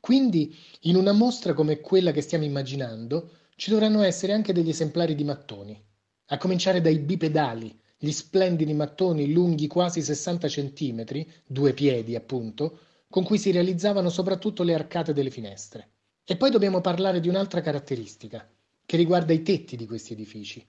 Quindi, 0.00 0.52
in 0.80 0.96
una 0.96 1.12
mostra 1.12 1.54
come 1.54 1.78
quella 1.78 2.10
che 2.10 2.20
stiamo 2.20 2.42
immaginando, 2.42 3.30
ci 3.56 3.70
dovranno 3.70 4.02
essere 4.02 4.32
anche 4.32 4.52
degli 4.52 4.68
esemplari 4.68 5.14
di 5.14 5.24
mattoni, 5.24 5.80
a 6.26 6.38
cominciare 6.38 6.80
dai 6.80 6.98
bipedali, 6.98 7.78
gli 7.96 8.10
splendidi 8.10 8.74
mattoni 8.74 9.32
lunghi 9.32 9.66
quasi 9.66 10.02
60 10.02 10.48
cm, 10.48 11.26
due 11.46 11.72
piedi 11.72 12.16
appunto, 12.16 12.78
con 13.08 13.24
cui 13.24 13.38
si 13.38 13.50
realizzavano 13.50 14.10
soprattutto 14.10 14.62
le 14.62 14.74
arcate 14.74 15.12
delle 15.12 15.30
finestre. 15.30 15.90
E 16.24 16.36
poi 16.36 16.50
dobbiamo 16.50 16.80
parlare 16.80 17.20
di 17.20 17.28
un'altra 17.28 17.60
caratteristica, 17.60 18.48
che 18.84 18.96
riguarda 18.96 19.32
i 19.32 19.42
tetti 19.42 19.76
di 19.76 19.86
questi 19.86 20.14
edifici. 20.14 20.66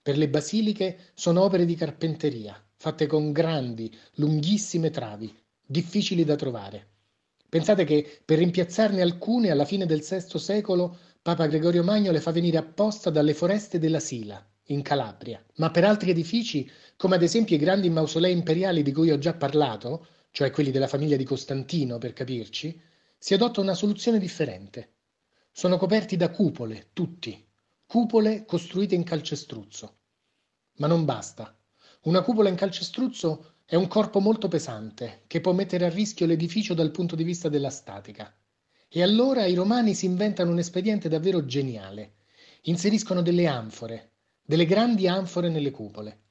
Per 0.00 0.16
le 0.16 0.28
basiliche 0.28 1.10
sono 1.14 1.42
opere 1.42 1.64
di 1.64 1.74
carpenteria, 1.74 2.60
fatte 2.76 3.06
con 3.06 3.30
grandi, 3.30 3.94
lunghissime 4.14 4.90
travi, 4.90 5.32
difficili 5.64 6.24
da 6.24 6.34
trovare. 6.34 6.88
Pensate 7.48 7.84
che 7.84 8.20
per 8.24 8.38
rimpiazzarne 8.38 9.02
alcune 9.02 9.50
alla 9.50 9.66
fine 9.66 9.86
del 9.86 10.00
VI 10.00 10.38
secolo 10.38 10.96
Papa 11.22 11.46
Gregorio 11.46 11.84
Magno 11.84 12.10
le 12.10 12.20
fa 12.20 12.32
venire 12.32 12.58
apposta 12.58 13.08
dalle 13.08 13.32
foreste 13.32 13.78
della 13.78 14.00
Sila, 14.00 14.44
in 14.66 14.82
Calabria. 14.82 15.40
Ma 15.58 15.70
per 15.70 15.84
altri 15.84 16.10
edifici, 16.10 16.68
come 16.96 17.14
ad 17.14 17.22
esempio 17.22 17.54
i 17.54 17.60
grandi 17.60 17.88
mausolei 17.90 18.32
imperiali 18.32 18.82
di 18.82 18.90
cui 18.90 19.12
ho 19.12 19.18
già 19.18 19.32
parlato, 19.32 20.04
cioè 20.32 20.50
quelli 20.50 20.72
della 20.72 20.88
famiglia 20.88 21.14
di 21.14 21.22
Costantino 21.22 21.98
per 21.98 22.12
capirci, 22.12 22.76
si 23.16 23.34
adotta 23.34 23.60
una 23.60 23.74
soluzione 23.74 24.18
differente. 24.18 24.94
Sono 25.52 25.76
coperti 25.76 26.16
da 26.16 26.28
cupole, 26.28 26.88
tutti, 26.92 27.46
cupole 27.86 28.44
costruite 28.44 28.96
in 28.96 29.04
calcestruzzo. 29.04 29.98
Ma 30.78 30.88
non 30.88 31.04
basta. 31.04 31.56
Una 32.02 32.22
cupola 32.22 32.48
in 32.48 32.56
calcestruzzo 32.56 33.58
è 33.64 33.76
un 33.76 33.86
corpo 33.86 34.18
molto 34.18 34.48
pesante 34.48 35.22
che 35.28 35.40
può 35.40 35.52
mettere 35.52 35.84
a 35.84 35.88
rischio 35.88 36.26
l'edificio 36.26 36.74
dal 36.74 36.90
punto 36.90 37.14
di 37.14 37.22
vista 37.22 37.48
della 37.48 37.70
statica. 37.70 38.34
E 38.94 39.02
allora 39.02 39.46
i 39.46 39.54
romani 39.54 39.94
si 39.94 40.04
inventano 40.04 40.50
un 40.50 40.58
espediente 40.58 41.08
davvero 41.08 41.46
geniale. 41.46 42.16
Inseriscono 42.64 43.22
delle 43.22 43.46
anfore, 43.46 44.10
delle 44.42 44.66
grandi 44.66 45.08
anfore 45.08 45.48
nelle 45.48 45.70
cupole. 45.70 46.24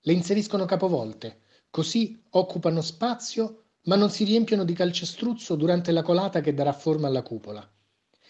Le 0.00 0.12
inseriscono 0.12 0.64
capovolte, 0.64 1.42
così 1.70 2.20
occupano 2.30 2.80
spazio 2.80 3.66
ma 3.84 3.94
non 3.94 4.10
si 4.10 4.24
riempiono 4.24 4.64
di 4.64 4.72
calcestruzzo 4.72 5.54
durante 5.54 5.92
la 5.92 6.02
colata 6.02 6.40
che 6.40 6.54
darà 6.54 6.72
forma 6.72 7.06
alla 7.06 7.22
cupola. 7.22 7.64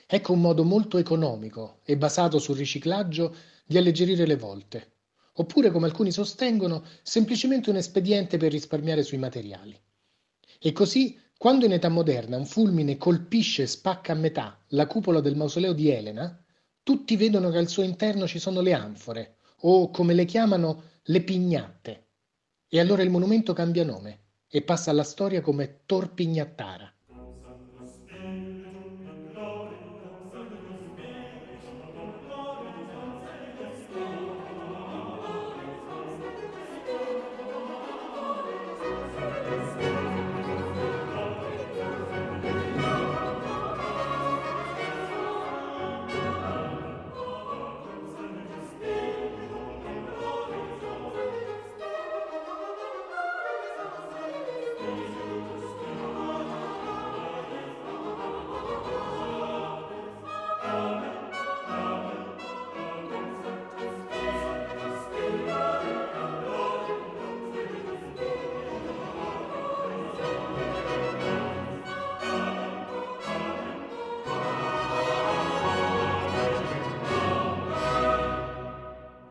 Ecco 0.07 0.33
un 0.35 0.41
modo 0.43 0.65
molto 0.65 0.99
economico 0.99 1.81
e 1.83 1.97
basato 1.97 2.39
sul 2.39 2.59
riciclaggio 2.59 3.35
di 3.65 3.79
alleggerire 3.79 4.27
le 4.27 4.37
volte. 4.37 4.97
Oppure, 5.37 5.71
come 5.71 5.87
alcuni 5.87 6.13
sostengono, 6.13 6.85
semplicemente 7.03 7.71
un 7.71 7.77
espediente 7.77 8.37
per 8.37 8.53
risparmiare 8.53 9.03
sui 9.03 9.17
materiali. 9.17 9.75
E 10.61 10.73
così 10.73 11.19
quando 11.43 11.65
in 11.65 11.73
età 11.73 11.89
moderna 11.89 12.37
un 12.37 12.47
fulmine 12.47 12.97
colpisce 12.97 13.63
e 13.63 13.67
spacca 13.67 14.13
a 14.13 14.15
metà 14.15 14.57
la 14.69 14.87
cupola 14.87 15.21
del 15.21 15.35
mausoleo 15.35 15.73
di 15.73 15.91
Elena, 15.91 16.41
tutti 16.85 17.17
vedono 17.17 17.51
che 17.51 17.59
al 17.59 17.67
suo 17.67 17.83
interno 17.83 18.29
ci 18.29 18.39
sono 18.39 18.61
le 18.61 18.73
anfore, 18.73 19.39
o 19.63 19.91
come 19.91 20.15
le 20.15 20.25
chiamano, 20.25 20.85
le 21.03 21.21
pignatte. 21.23 22.11
E 22.69 22.79
allora 22.79 23.03
il 23.03 23.11
monumento 23.11 23.55
cambia 23.55 23.83
nome 23.83 24.21
e 24.47 24.63
passa 24.63 24.93
alla 24.93 25.03
storia 25.03 25.41
come 25.41 25.81
Tor 25.85 26.15
Pignattara. 26.15 26.92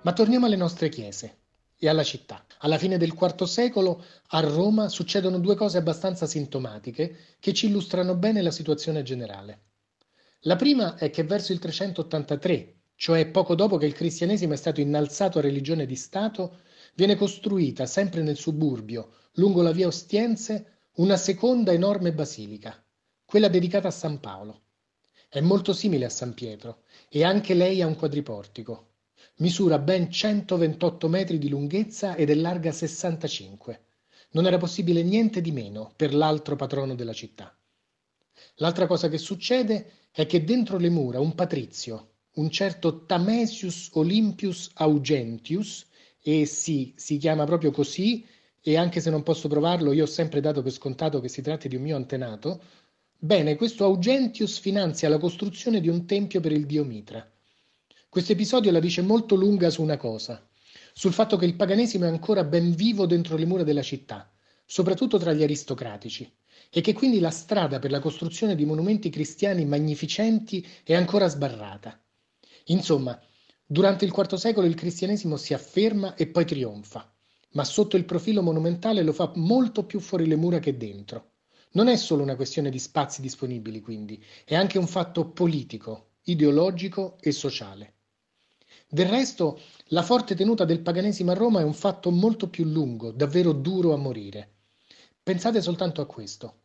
Ma 0.04 0.14
torniamo 0.14 0.48
alle 0.48 0.56
nostre 0.56 0.90
chiese 0.90 1.38
e 1.78 1.88
alla 1.88 2.04
città. 2.04 2.44
Alla 2.60 2.80
fine 2.80 2.98
del 2.98 3.16
IV 3.20 3.44
secolo 3.44 4.04
a 4.30 4.40
Roma 4.40 4.90
succedono 4.90 5.38
due 5.38 5.56
cose 5.56 5.78
abbastanza 5.78 6.26
sintomatiche 6.26 7.18
che 7.40 7.54
ci 7.54 7.68
illustrano 7.68 8.16
bene 8.16 8.42
la 8.42 8.50
situazione 8.50 9.04
generale. 9.04 9.62
La 10.42 10.56
prima 10.56 10.96
è 10.96 11.12
che 11.12 11.24
verso 11.24 11.52
il 11.52 11.60
383, 11.60 12.82
cioè 12.96 13.28
poco 13.28 13.54
dopo 13.54 13.78
che 13.78 13.86
il 13.86 13.94
cristianesimo 13.94 14.54
è 14.54 14.58
stato 14.58 14.82
innalzato 14.82 15.38
a 15.38 15.42
religione 15.42 15.86
di 15.86 15.96
Stato, 15.96 16.62
viene 16.96 17.16
costruita 17.16 17.86
sempre 17.86 18.24
nel 18.24 18.38
suburbio, 18.38 19.14
lungo 19.34 19.62
la 19.62 19.72
via 19.72 19.86
Ostiense, 19.86 20.86
una 20.96 21.18
seconda 21.18 21.74
enorme 21.74 22.12
basilica, 22.12 22.84
quella 23.24 23.50
dedicata 23.50 23.88
a 23.90 23.92
San 23.92 24.20
Paolo. 24.20 24.62
È 25.30 25.40
molto 25.42 25.74
simile 25.74 26.06
a 26.06 26.10
San 26.10 26.34
Pietro 26.34 26.84
e 27.08 27.24
anche 27.24 27.54
lei 27.54 27.84
ha 27.84 27.88
un 27.88 27.96
quadriportico. 27.96 28.91
Misura 29.38 29.80
ben 29.80 30.12
128 30.12 31.08
metri 31.08 31.38
di 31.38 31.50
lunghezza 31.50 32.16
ed 32.16 32.30
è 32.30 32.36
larga 32.36 32.72
65. 32.72 33.82
Non 34.32 34.46
era 34.46 34.58
possibile 34.58 35.04
niente 35.04 35.42
di 35.42 35.52
meno 35.52 35.94
per 35.96 36.14
l'altro 36.14 36.56
patrono 36.56 36.96
della 36.96 37.14
città. 37.14 37.56
L'altra 38.56 38.88
cosa 38.88 39.10
che 39.10 39.18
succede 39.18 39.92
è 40.12 40.26
che 40.26 40.44
dentro 40.44 40.78
le 40.78 40.90
mura 40.90 41.20
un 41.20 41.34
patrizio, 41.34 42.10
un 42.36 42.50
certo 42.50 43.06
Tamesius 43.06 43.90
Olympius 43.94 44.70
Augentius, 44.76 45.88
e 46.22 46.46
sì, 46.46 46.94
si 46.96 47.18
chiama 47.18 47.46
proprio 47.46 47.72
così, 47.72 48.26
e 48.62 48.78
anche 48.78 49.02
se 49.02 49.10
non 49.10 49.24
posso 49.24 49.48
provarlo, 49.48 49.92
io 49.92 50.04
ho 50.04 50.08
sempre 50.08 50.40
dato 50.40 50.62
per 50.62 50.72
scontato 50.72 51.20
che 51.20 51.30
si 51.30 51.42
tratti 51.42 51.68
di 51.68 51.76
un 51.76 51.82
mio 51.82 51.96
antenato, 51.96 52.62
Bene, 53.24 53.56
questo 53.56 53.84
Augentius 53.84 54.58
finanzia 54.58 55.08
la 55.08 55.20
costruzione 55.20 55.80
di 55.80 55.88
un 55.88 56.08
tempio 56.08 56.40
per 56.40 56.52
il 56.54 56.66
dio 56.66 56.84
Mitra. 56.84 57.31
Questo 58.12 58.34
episodio 58.34 58.74
la 58.74 58.82
dice 58.82 59.02
molto 59.02 59.36
lunga 59.36 59.70
su 59.70 59.82
una 59.82 59.96
cosa, 59.96 60.46
sul 60.92 61.14
fatto 61.14 61.38
che 61.38 61.46
il 61.46 61.56
paganesimo 61.56 62.04
è 62.04 62.10
ancora 62.10 62.44
ben 62.44 62.76
vivo 62.76 63.06
dentro 63.06 63.38
le 63.38 63.46
mura 63.46 63.64
della 63.64 63.82
città, 63.82 64.30
soprattutto 64.66 65.18
tra 65.18 65.32
gli 65.32 65.44
aristocratici, 65.44 66.30
e 66.70 66.82
che 66.82 66.92
quindi 66.92 67.22
la 67.22 67.30
strada 67.30 67.80
per 67.80 67.90
la 67.90 68.02
costruzione 68.02 68.56
di 68.56 68.66
monumenti 68.66 69.10
cristiani 69.10 69.64
magnificenti 69.64 70.68
è 70.84 70.94
ancora 70.94 71.30
sbarrata. 71.30 72.04
Insomma, 72.66 73.18
durante 73.66 74.04
il 74.04 74.14
IV 74.14 74.34
secolo 74.34 74.68
il 74.68 74.76
cristianesimo 74.76 75.38
si 75.38 75.54
afferma 75.54 76.14
e 76.16 76.28
poi 76.28 76.44
trionfa, 76.44 77.10
ma 77.52 77.64
sotto 77.64 77.96
il 77.96 78.04
profilo 78.04 78.42
monumentale 78.42 79.04
lo 79.04 79.14
fa 79.14 79.32
molto 79.36 79.86
più 79.86 80.02
fuori 80.02 80.28
le 80.28 80.36
mura 80.36 80.60
che 80.60 80.76
dentro. 80.76 81.36
Non 81.72 81.88
è 81.88 81.96
solo 81.96 82.24
una 82.24 82.36
questione 82.36 82.70
di 82.70 82.80
spazi 82.80 83.22
disponibili, 83.22 83.80
quindi, 83.80 84.22
è 84.44 84.56
anche 84.56 84.78
un 84.78 84.88
fatto 84.88 85.30
politico, 85.30 86.16
ideologico 86.24 87.16
e 87.22 87.32
sociale. 87.32 87.94
Del 88.94 89.08
resto, 89.08 89.62
la 89.86 90.04
forte 90.04 90.36
tenuta 90.36 90.66
del 90.66 90.82
paganesimo 90.82 91.32
a 91.32 91.34
Roma 91.34 91.62
è 91.62 91.64
un 91.64 91.74
fatto 91.74 92.12
molto 92.12 92.50
più 92.50 92.66
lungo, 92.66 93.12
davvero 93.12 93.54
duro 93.54 93.94
a 93.94 93.98
morire. 93.98 94.56
Pensate 95.24 95.62
soltanto 95.62 96.02
a 96.02 96.06
questo. 96.06 96.64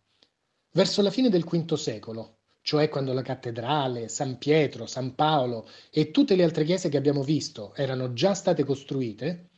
Verso 0.73 1.03
la 1.03 1.13
fine 1.13 1.29
del 1.29 1.45
V 1.45 1.75
secolo, 1.75 2.39
cioè 2.63 2.89
quando 2.89 3.13
la 3.13 3.23
cattedrale, 3.23 4.09
San 4.09 4.39
Pietro, 4.39 4.87
San 4.87 5.15
Paolo 5.15 5.69
e 5.89 6.11
tutte 6.11 6.35
le 6.35 6.43
altre 6.43 6.65
chiese 6.65 6.89
che 6.89 6.97
abbiamo 6.97 7.23
visto 7.23 7.73
erano 7.77 8.13
già 8.13 8.35
state 8.35 8.65
costruite, 8.65 9.51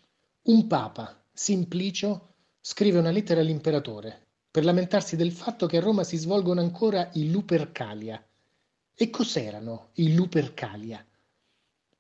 un 0.43 0.67
papa, 0.67 1.25
Simplicio, 1.33 2.35
scrive 2.61 2.99
una 2.99 3.11
lettera 3.11 3.41
all'imperatore 3.41 4.27
per 4.51 4.67
lamentarsi 4.67 5.17
del 5.17 5.33
fatto 5.33 5.65
che 5.65 5.79
a 5.79 5.81
Roma 5.81 6.05
si 6.05 6.19
svolgono 6.19 6.61
ancora 6.61 7.09
i 7.15 7.31
Lupercalia. 7.31 8.23
E 8.95 9.09
cos'erano 9.09 9.89
i 9.95 10.13
Lupercalia? 10.15 11.03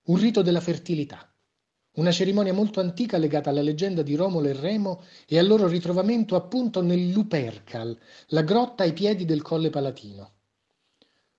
Un 0.09 0.17
rito 0.17 0.41
della 0.41 0.63
fertilità, 0.63 1.31
una 1.97 2.11
cerimonia 2.11 2.55
molto 2.55 2.81
antica 2.81 3.19
legata 3.19 3.51
alla 3.51 3.61
leggenda 3.61 4.01
di 4.01 4.15
Romolo 4.15 4.49
e 4.49 4.55
Remo 4.55 5.03
e 5.27 5.39
al 5.39 5.47
loro 5.47 5.67
ritrovamento 5.67 6.35
appunto 6.35 6.81
nel 6.81 7.11
Lupercal, 7.11 7.95
la 8.29 8.41
grotta 8.41 8.85
ai 8.85 8.95
piedi 8.95 9.27
del 9.27 9.43
Colle 9.43 9.69
Palatino. 9.69 10.33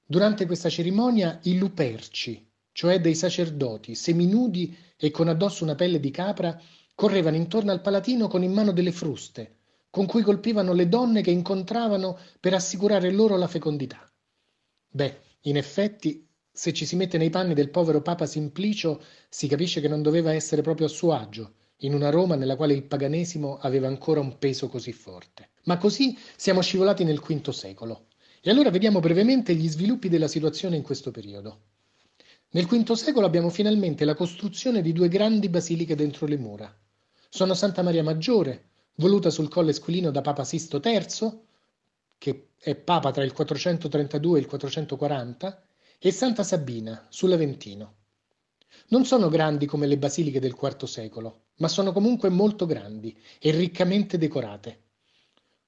Durante 0.06 0.46
questa 0.46 0.70
cerimonia 0.70 1.40
i 1.46 1.58
Luperci, 1.58 2.48
cioè 2.72 3.02
dei 3.02 3.16
sacerdoti, 3.16 3.96
seminudi 3.96 4.78
e 4.98 5.10
con 5.10 5.30
addosso 5.30 5.64
una 5.64 5.74
pelle 5.74 6.00
di 6.00 6.12
capra, 6.12 6.62
correvano 6.94 7.38
intorno 7.38 7.72
al 7.72 7.82
Palatino 7.82 8.28
con 8.28 8.44
in 8.44 8.54
mano 8.54 8.72
delle 8.72 8.92
fruste, 8.92 9.56
con 9.90 10.06
cui 10.06 10.22
colpivano 10.22 10.74
le 10.74 10.88
donne 10.88 11.24
che 11.24 11.32
incontravano 11.32 12.20
per 12.40 12.54
assicurare 12.54 13.10
loro 13.10 13.36
la 13.36 13.48
fecondità. 13.48 14.08
Beh, 14.88 15.22
in 15.42 15.58
effetti, 15.58 16.29
se 16.52 16.74
ci 16.74 16.86
si 16.86 16.96
mette 16.96 17.18
nei 17.18 17.30
panni 17.30 17.54
del 17.54 17.70
povero 17.70 18.02
Papa 18.02 18.26
Simplicio, 18.26 19.02
si 19.30 19.48
capisce 19.48 19.82
che 19.82 19.88
non 19.88 20.02
doveva 20.02 20.34
essere 20.34 20.62
proprio 20.62 20.88
a 20.88 20.90
suo 20.90 21.14
agio, 21.14 21.54
in 21.78 21.94
una 21.94 22.10
Roma 22.10 22.36
nella 22.36 22.56
quale 22.56 22.74
il 22.74 22.84
paganesimo 22.84 23.58
aveva 23.58 23.88
ancora 23.88 24.20
un 24.20 24.38
peso 24.38 24.68
così 24.68 24.92
forte. 24.92 25.50
Ma 25.64 25.78
così 25.78 26.18
siamo 26.36 26.62
scivolati 26.62 27.04
nel 27.04 27.20
V 27.20 27.50
secolo. 27.50 28.08
E 28.42 28.50
allora 28.50 28.70
vediamo 28.70 29.00
brevemente 29.00 29.54
gli 29.54 29.70
sviluppi 29.70 30.10
della 30.10 30.28
situazione 30.28 30.76
in 30.76 30.82
questo 30.82 31.12
periodo. 31.12 31.62
Nel 32.52 32.66
V 32.66 32.92
secolo 32.94 33.26
abbiamo 33.26 33.50
finalmente 33.50 34.06
la 34.06 34.16
costruzione 34.16 34.82
di 34.82 34.92
due 34.92 35.08
grandi 35.08 35.50
basiliche 35.50 35.96
dentro 35.96 36.26
le 36.26 36.38
mura. 36.38 36.76
Sono 37.30 37.54
Santa 37.54 37.84
Maria 37.84 38.02
Maggiore, 38.02 38.70
voluta 38.96 39.30
sul 39.30 39.50
Colle 39.50 39.70
Esquilino 39.72 40.10
da 40.10 40.22
Papa 40.22 40.44
Sisto 40.44 40.82
III, 40.84 41.40
che 42.18 42.48
è 42.58 42.76
Papa 42.76 43.12
tra 43.12 43.24
il 43.24 43.34
432 43.34 44.38
e 44.38 44.42
il 44.42 44.48
440, 44.48 45.64
e 46.02 46.12
Santa 46.14 46.44
Sabina 46.44 47.08
sull'Aventino. 47.10 47.96
Non 48.88 49.04
sono 49.04 49.28
grandi 49.28 49.66
come 49.66 49.86
le 49.86 49.98
basiliche 49.98 50.40
del 50.40 50.58
IV 50.58 50.86
secolo, 50.86 51.48
ma 51.58 51.68
sono 51.68 51.92
comunque 51.92 52.30
molto 52.30 52.66
grandi 52.66 53.20
e 53.38 53.52
riccamente 53.52 54.18
decorate, 54.18 54.84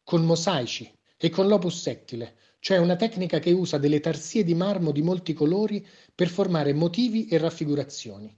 con 0.05 0.23
mosaici 0.23 0.89
e 1.17 1.29
con 1.29 1.47
l'opus 1.47 1.81
settile, 1.81 2.35
cioè 2.59 2.77
una 2.77 2.95
tecnica 2.95 3.39
che 3.39 3.51
usa 3.51 3.77
delle 3.77 3.99
tarsie 3.99 4.45
di 4.45 4.55
marmo 4.55 4.91
di 4.91 5.01
molti 5.01 5.33
colori 5.33 5.85
per 6.15 6.29
formare 6.29 6.71
motivi 6.71 7.27
e 7.27 7.37
raffigurazioni. 7.37 8.33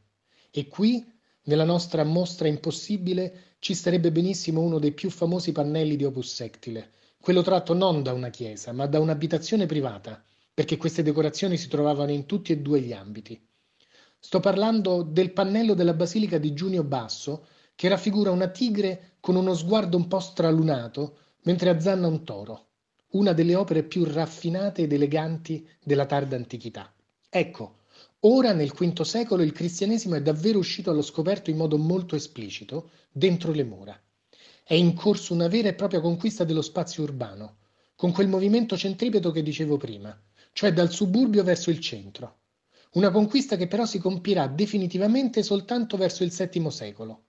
E 0.50 0.68
qui, 0.68 1.06
nella 1.44 1.64
nostra 1.64 2.04
mostra 2.04 2.48
impossibile, 2.48 3.58
ci 3.60 3.76
starebbe 3.76 4.12
benissimo 4.12 4.62
uno 4.62 4.80
dei 4.80 4.94
più 4.94 5.12
famosi 5.12 5.52
pannelli 5.52 5.96
di 5.96 6.06
Opus 6.06 6.34
Sectile, 6.34 6.90
quello 7.22 7.44
tratto 7.44 7.76
non 7.76 8.02
da 8.02 8.14
una 8.14 8.32
chiesa, 8.32 8.72
ma 8.72 8.88
da 8.88 9.00
un'abitazione 9.00 9.68
privata, 9.68 10.24
perché 10.54 10.78
queste 10.78 11.04
decorazioni 11.04 11.58
si 11.58 11.68
trovavano 11.68 12.12
in 12.12 12.26
tutti 12.26 12.52
e 12.52 12.60
due 12.60 12.82
gli 12.82 12.94
ambiti. 12.94 13.40
Sto 14.20 14.40
parlando 14.40 15.02
del 15.02 15.34
pannello 15.34 15.74
della 15.74 15.94
Basilica 15.94 16.38
di 16.38 16.54
Giunio 16.54 16.84
Basso, 16.84 17.48
che 17.76 17.90
raffigura 17.90 18.32
una 18.32 18.50
tigre 18.50 19.16
con 19.20 19.36
uno 19.36 19.54
sguardo 19.54 19.98
un 19.98 20.08
po' 20.08 20.20
stralunato 20.20 21.18
mentre 21.44 21.70
azzanna 21.70 22.08
un 22.08 22.24
toro, 22.24 22.68
una 23.12 23.34
delle 23.34 23.56
opere 23.56 23.84
più 23.84 24.04
raffinate 24.06 24.84
ed 24.84 24.94
eleganti 24.94 25.68
della 25.84 26.06
tarda 26.06 26.36
antichità. 26.36 26.94
Ecco, 27.30 27.82
Ora, 28.26 28.54
nel 28.54 28.72
V 28.72 29.02
secolo, 29.02 29.44
il 29.44 29.52
cristianesimo 29.52 30.16
è 30.16 30.22
davvero 30.22 30.58
uscito 30.58 30.90
allo 30.90 31.02
scoperto 31.02 31.50
in 31.50 31.58
modo 31.58 31.78
molto 31.78 32.16
esplicito 32.16 32.92
dentro 33.12 33.52
le 33.52 33.66
mura. 33.66 34.02
È 34.64 34.74
in 34.74 34.94
corso 34.94 35.34
una 35.34 35.50
vera 35.50 35.68
e 35.68 35.74
propria 35.74 36.00
conquista 36.00 36.46
dello 36.46 36.62
spazio 36.62 37.04
urbano, 37.04 37.58
con 37.96 38.14
quel 38.14 38.30
movimento 38.30 38.78
centripeto 38.78 39.32
che 39.32 39.44
dicevo 39.44 39.76
prima, 39.76 40.18
cioè 40.54 40.72
dal 40.72 40.92
suburbio 40.92 41.44
verso 41.44 41.70
il 41.70 41.80
centro. 41.80 42.38
Una 42.94 43.10
conquista 43.12 43.58
che 43.58 43.68
però 43.68 43.86
si 43.86 44.00
compirà 44.00 44.48
definitivamente 44.48 45.44
soltanto 45.44 45.98
verso 45.98 46.24
il 46.24 46.32
VII 46.32 46.72
secolo. 46.72 47.24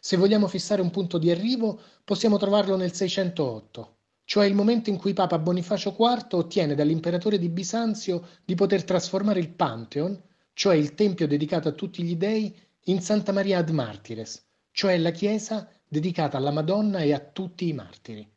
Se 0.00 0.16
vogliamo 0.16 0.48
fissare 0.48 0.82
un 0.82 0.90
punto 0.90 1.16
di 1.16 1.30
arrivo, 1.30 1.80
possiamo 2.04 2.36
trovarlo 2.36 2.76
nel 2.76 2.92
608, 2.92 3.96
cioè 4.24 4.46
il 4.46 4.54
momento 4.54 4.90
in 4.90 4.96
cui 4.96 5.12
Papa 5.12 5.38
Bonifacio 5.38 5.96
IV 5.98 6.26
ottiene 6.32 6.74
dall'imperatore 6.74 7.38
di 7.38 7.48
Bisanzio 7.48 8.26
di 8.44 8.54
poter 8.54 8.84
trasformare 8.84 9.40
il 9.40 9.50
Pantheon, 9.50 10.20
cioè 10.52 10.74
il 10.74 10.94
tempio 10.94 11.26
dedicato 11.26 11.68
a 11.68 11.72
tutti 11.72 12.02
gli 12.02 12.16
dei, 12.16 12.56
in 12.84 13.00
Santa 13.00 13.32
Maria 13.32 13.58
ad 13.58 13.70
Martires, 13.70 14.44
cioè 14.72 14.96
la 14.98 15.10
chiesa 15.10 15.68
dedicata 15.86 16.36
alla 16.36 16.50
Madonna 16.50 17.00
e 17.00 17.12
a 17.12 17.20
tutti 17.20 17.68
i 17.68 17.72
martiri. 17.72 18.28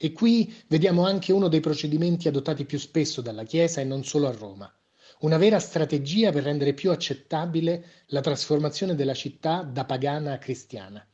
E 0.00 0.12
qui 0.12 0.54
vediamo 0.68 1.04
anche 1.04 1.32
uno 1.32 1.48
dei 1.48 1.58
procedimenti 1.58 2.28
adottati 2.28 2.64
più 2.64 2.78
spesso 2.78 3.20
dalla 3.20 3.42
Chiesa 3.42 3.80
e 3.80 3.84
non 3.84 4.04
solo 4.04 4.28
a 4.28 4.32
Roma, 4.32 4.72
una 5.20 5.38
vera 5.38 5.58
strategia 5.58 6.30
per 6.30 6.44
rendere 6.44 6.72
più 6.72 6.92
accettabile 6.92 7.84
la 8.06 8.20
trasformazione 8.20 8.94
della 8.94 9.14
città 9.14 9.62
da 9.62 9.84
pagana 9.84 10.34
a 10.34 10.38
cristiana. 10.38 11.04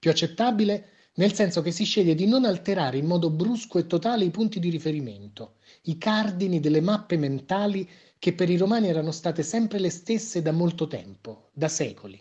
Più 0.00 0.10
accettabile 0.10 0.88
nel 1.14 1.32
senso 1.32 1.62
che 1.62 1.70
si 1.70 1.84
sceglie 1.84 2.16
di 2.16 2.26
non 2.26 2.44
alterare 2.44 2.98
in 2.98 3.06
modo 3.06 3.30
brusco 3.30 3.78
e 3.78 3.86
totale 3.86 4.24
i 4.24 4.30
punti 4.30 4.58
di 4.58 4.68
riferimento, 4.68 5.58
i 5.82 5.96
cardini 5.96 6.58
delle 6.58 6.80
mappe 6.80 7.16
mentali 7.16 7.88
che 8.18 8.32
per 8.32 8.50
i 8.50 8.56
romani 8.56 8.88
erano 8.88 9.12
state 9.12 9.44
sempre 9.44 9.78
le 9.78 9.90
stesse 9.90 10.42
da 10.42 10.50
molto 10.50 10.88
tempo, 10.88 11.50
da 11.52 11.68
secoli. 11.68 12.20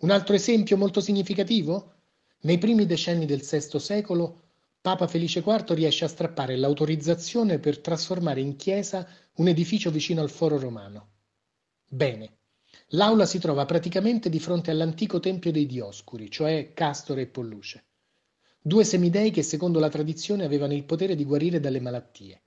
Un 0.00 0.10
altro 0.10 0.34
esempio 0.34 0.76
molto 0.76 1.00
significativo? 1.00 1.94
Nei 2.40 2.58
primi 2.58 2.84
decenni 2.84 3.24
del 3.24 3.40
VI 3.40 3.80
secolo, 3.80 4.45
Papa 4.86 5.08
Felice 5.08 5.40
IV 5.40 5.72
riesce 5.72 6.04
a 6.04 6.08
strappare 6.08 6.54
l'autorizzazione 6.54 7.58
per 7.58 7.80
trasformare 7.80 8.40
in 8.40 8.54
chiesa 8.54 9.04
un 9.38 9.48
edificio 9.48 9.90
vicino 9.90 10.20
al 10.20 10.30
foro 10.30 10.60
romano. 10.60 11.08
Bene, 11.88 12.36
L'aula 12.90 13.26
si 13.26 13.40
trova 13.40 13.64
praticamente 13.64 14.28
di 14.28 14.38
fronte 14.38 14.70
all'antico 14.70 15.18
tempio 15.18 15.50
dei 15.50 15.66
Dioscuri, 15.66 16.30
cioè 16.30 16.70
Castore 16.72 17.22
e 17.22 17.26
Polluce, 17.26 17.86
due 18.62 18.84
semidei 18.84 19.32
che 19.32 19.42
secondo 19.42 19.80
la 19.80 19.88
tradizione 19.88 20.44
avevano 20.44 20.72
il 20.72 20.84
potere 20.84 21.16
di 21.16 21.24
guarire 21.24 21.58
dalle 21.58 21.80
malattie. 21.80 22.42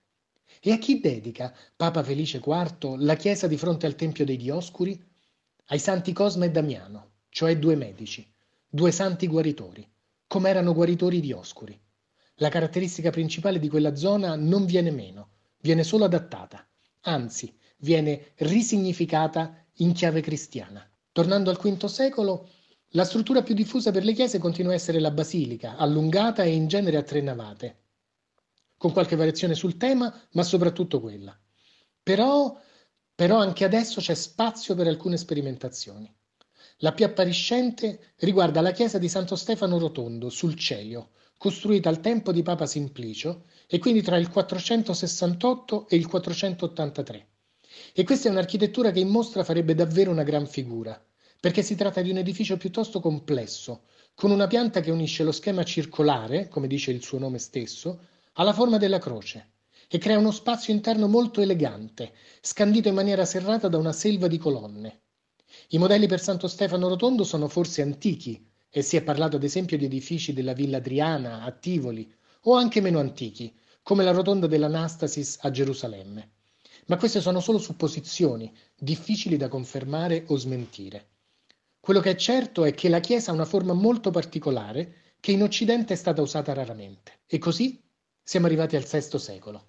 E 0.62 0.72
a 0.72 0.78
chi 0.78 1.02
dedica 1.02 1.54
Papa 1.76 2.04
Felice 2.04 2.38
IV 2.38 2.96
la 3.00 3.18
chiesa 3.18 3.48
di 3.48 3.58
fronte 3.58 3.86
al 3.86 3.96
tempio 3.96 4.24
dei 4.24 4.38
Dioscuri? 4.38 4.98
Ai 5.66 5.80
santi 5.80 6.14
Cosma 6.14 6.46
e 6.46 6.52
Damiano, 6.52 7.16
cioè 7.28 7.60
due 7.60 7.76
medici, 7.76 8.26
due 8.66 8.92
santi 8.92 9.28
guaritori, 9.28 9.86
come 10.26 10.50
erano 10.50 10.74
guaritori 10.74 11.20
di 11.20 11.34
oscuri. 11.34 11.78
La 12.42 12.48
caratteristica 12.48 13.10
principale 13.10 13.60
di 13.60 13.68
quella 13.68 13.96
zona 13.96 14.36
non 14.36 14.66
viene 14.66 14.92
meno, 14.92 15.32
viene 15.60 15.84
solo 15.84 16.06
adattata, 16.06 16.66
anzi 17.02 17.54
viene 17.80 18.32
risignificata 18.38 19.66
in 19.78 19.92
chiave 19.92 20.22
cristiana. 20.22 20.90
Tornando 21.12 21.50
al 21.50 21.58
V 21.58 21.86
secolo, 21.86 22.50
la 22.94 23.04
struttura 23.04 23.44
più 23.44 23.54
diffusa 23.54 23.92
per 23.92 24.06
le 24.06 24.14
chiese 24.14 24.40
continua 24.40 24.72
a 24.72 24.76
essere 24.76 25.02
la 25.02 25.12
basilica, 25.12 25.76
allungata 25.76 26.44
e 26.44 26.54
in 26.54 26.68
genere 26.68 26.96
a 26.96 27.04
tre 27.04 27.20
navate, 27.20 27.84
con 28.78 28.94
qualche 28.94 29.18
variazione 29.18 29.54
sul 29.54 29.76
tema, 29.76 30.14
ma 30.32 30.44
soprattutto 30.44 31.02
quella. 31.02 31.38
Però, 32.02 32.58
però 33.14 33.38
anche 33.38 33.66
adesso 33.66 34.00
c'è 34.00 34.16
spazio 34.16 34.76
per 34.76 34.88
alcune 34.88 35.18
sperimentazioni. 35.18 36.10
La 36.78 36.94
più 36.94 37.04
appariscente 37.04 38.14
riguarda 38.20 38.62
la 38.62 38.72
chiesa 38.72 38.98
di 38.98 39.10
Santo 39.10 39.36
Stefano 39.36 39.78
Rotondo 39.78 40.30
sul 40.30 40.56
Celio, 40.56 41.10
costruita 41.40 41.88
al 41.88 42.02
tempo 42.02 42.34
di 42.34 42.44
Papa 42.44 42.66
Simplicio 42.66 43.46
e 43.66 43.80
quindi 43.80 44.02
tra 44.02 44.18
il 44.18 44.30
468 44.30 45.88
e 45.88 45.96
il 45.96 46.06
483. 46.06 47.28
E 47.94 48.04
questa 48.04 48.28
è 48.28 48.32
un'architettura 48.32 48.92
che 48.92 49.00
in 49.00 49.08
mostra 49.08 49.46
farebbe 49.46 49.74
davvero 49.74 50.12
una 50.12 50.24
gran 50.24 50.46
figura, 50.46 51.02
perché 51.40 51.64
si 51.64 51.76
tratta 51.76 52.02
di 52.02 52.10
un 52.10 52.18
edificio 52.18 52.58
piuttosto 52.58 53.00
complesso, 53.00 53.84
con 54.16 54.32
una 54.32 54.48
pianta 54.48 54.82
che 54.82 54.92
unisce 54.92 55.24
lo 55.24 55.32
schema 55.32 55.64
circolare, 55.64 56.50
come 56.50 56.68
dice 56.68 56.92
il 56.92 57.02
suo 57.02 57.20
nome 57.20 57.38
stesso, 57.38 58.02
alla 58.34 58.52
forma 58.52 58.78
della 58.78 59.00
croce 59.00 59.52
e 59.88 59.98
crea 59.98 60.18
uno 60.18 60.32
spazio 60.32 60.74
interno 60.74 61.08
molto 61.08 61.40
elegante, 61.40 62.12
scandito 62.42 62.90
in 62.90 62.96
maniera 62.96 63.24
serrata 63.24 63.70
da 63.70 63.78
una 63.78 63.94
selva 63.94 64.28
di 64.28 64.38
colonne. 64.38 65.04
I 65.70 65.78
modelli 65.78 66.06
per 66.06 66.20
Santo 66.20 66.50
Stefano 66.50 66.90
Rotondo 66.90 67.24
sono 67.24 67.48
forse 67.48 67.82
antichi, 67.82 68.46
e 68.70 68.82
si 68.82 68.96
è 68.96 69.04
parlato 69.04 69.38
ad 69.38 69.44
esempio 69.44 69.78
di 69.78 69.86
edifici 69.86 70.34
della 70.34 70.54
Villa 70.54 70.78
Adriana 70.78 71.44
a 71.44 71.52
Tivoli, 71.52 72.12
o 72.44 72.56
anche 72.56 72.82
meno 72.82 73.00
antichi, 73.00 73.54
come 73.82 74.04
la 74.04 74.12
rotonda 74.12 74.48
dell'Anastasis 74.48 75.40
a 75.42 75.52
Gerusalemme. 75.52 76.32
Ma 76.86 76.98
queste 76.98 77.22
sono 77.22 77.40
solo 77.40 77.58
supposizioni, 77.58 78.52
difficili 78.78 79.38
da 79.38 79.48
confermare 79.48 80.24
o 80.28 80.38
smentire. 80.38 81.08
Quello 81.80 82.00
che 82.00 82.12
è 82.12 82.16
certo 82.16 82.66
è 82.66 82.74
che 82.74 82.90
la 82.90 83.00
Chiesa 83.00 83.32
ha 83.32 83.34
una 83.34 83.46
forma 83.46 83.74
molto 83.74 84.12
particolare 84.12 84.96
che 85.20 85.32
in 85.32 85.44
Occidente 85.44 85.94
è 85.94 85.98
stata 85.98 86.22
usata 86.22 86.54
raramente. 86.54 87.20
E 87.28 87.38
così 87.38 87.82
siamo 88.22 88.46
arrivati 88.46 88.76
al 88.76 88.84
VI 88.84 89.20
secolo. 89.20 89.68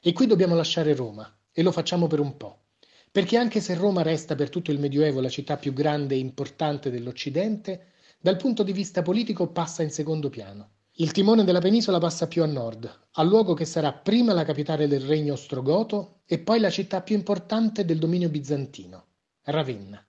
E 0.00 0.12
qui 0.12 0.26
dobbiamo 0.26 0.54
lasciare 0.54 0.94
Roma, 0.94 1.30
e 1.52 1.62
lo 1.62 1.72
facciamo 1.72 2.06
per 2.06 2.20
un 2.20 2.36
po'. 2.36 2.64
Perché 3.12 3.36
anche 3.36 3.60
se 3.60 3.74
Roma 3.74 4.02
resta 4.02 4.34
per 4.34 4.48
tutto 4.48 4.70
il 4.70 4.78
Medioevo 4.78 5.20
la 5.20 5.28
città 5.28 5.56
più 5.56 5.72
grande 5.72 6.14
e 6.14 6.18
importante 6.18 6.90
dell'Occidente, 6.90 7.89
dal 8.22 8.36
punto 8.36 8.62
di 8.62 8.72
vista 8.72 9.00
politico 9.00 9.48
passa 9.48 9.82
in 9.82 9.90
secondo 9.90 10.28
piano. 10.28 10.72
Il 10.96 11.12
timone 11.12 11.42
della 11.42 11.60
penisola 11.60 11.98
passa 11.98 12.28
più 12.28 12.42
a 12.42 12.46
nord, 12.46 13.06
al 13.12 13.26
luogo 13.26 13.54
che 13.54 13.64
sarà 13.64 13.94
prima 13.94 14.34
la 14.34 14.44
capitale 14.44 14.86
del 14.86 15.00
regno 15.00 15.32
ostrogoto 15.32 16.20
e 16.26 16.38
poi 16.38 16.60
la 16.60 16.68
città 16.68 17.00
più 17.00 17.16
importante 17.16 17.86
del 17.86 17.98
dominio 17.98 18.28
bizantino, 18.28 19.06
Ravenna. 19.44 20.06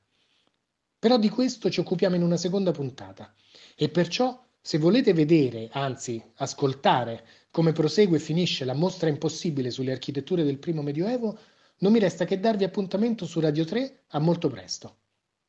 Però 0.99 1.17
di 1.17 1.29
questo 1.29 1.69
ci 1.69 1.79
occupiamo 1.79 2.17
in 2.17 2.23
una 2.23 2.35
seconda 2.35 2.71
puntata 2.71 3.33
e 3.75 3.87
perciò 3.87 4.37
se 4.59 4.77
volete 4.77 5.13
vedere, 5.13 5.69
anzi 5.71 6.21
ascoltare, 6.35 7.25
come 7.49 7.71
prosegue 7.71 8.17
e 8.17 8.19
finisce 8.21 8.65
la 8.65 8.73
mostra 8.73 9.07
impossibile 9.07 9.71
sulle 9.71 9.93
architetture 9.93 10.43
del 10.43 10.59
primo 10.59 10.81
Medioevo, 10.81 11.39
non 11.77 11.93
mi 11.93 11.99
resta 11.99 12.25
che 12.25 12.41
darvi 12.41 12.65
appuntamento 12.65 13.25
su 13.25 13.39
Radio 13.39 13.63
3 13.63 14.03
a 14.09 14.19
molto 14.19 14.49
presto. 14.49 14.97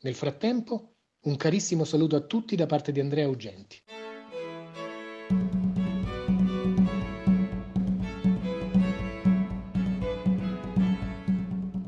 Nel 0.02 0.14
frattempo, 0.14 0.91
un 1.24 1.36
carissimo 1.36 1.84
saluto 1.84 2.16
a 2.16 2.20
tutti 2.20 2.56
da 2.56 2.66
parte 2.66 2.90
di 2.90 2.98
Andrea 2.98 3.28
Ugenti. 3.28 3.80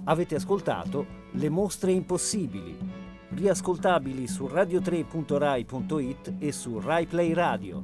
Avete 0.05 0.35
ascoltato 0.37 1.23
Le 1.33 1.49
mostre 1.49 1.91
impossibili 1.91 2.77
riascoltabili 3.31 4.29
su 4.29 4.45
radio3.rai.it 4.45 6.35
e 6.39 6.53
su 6.53 6.79
RaiPlay 6.79 7.33
Radio. 7.33 7.83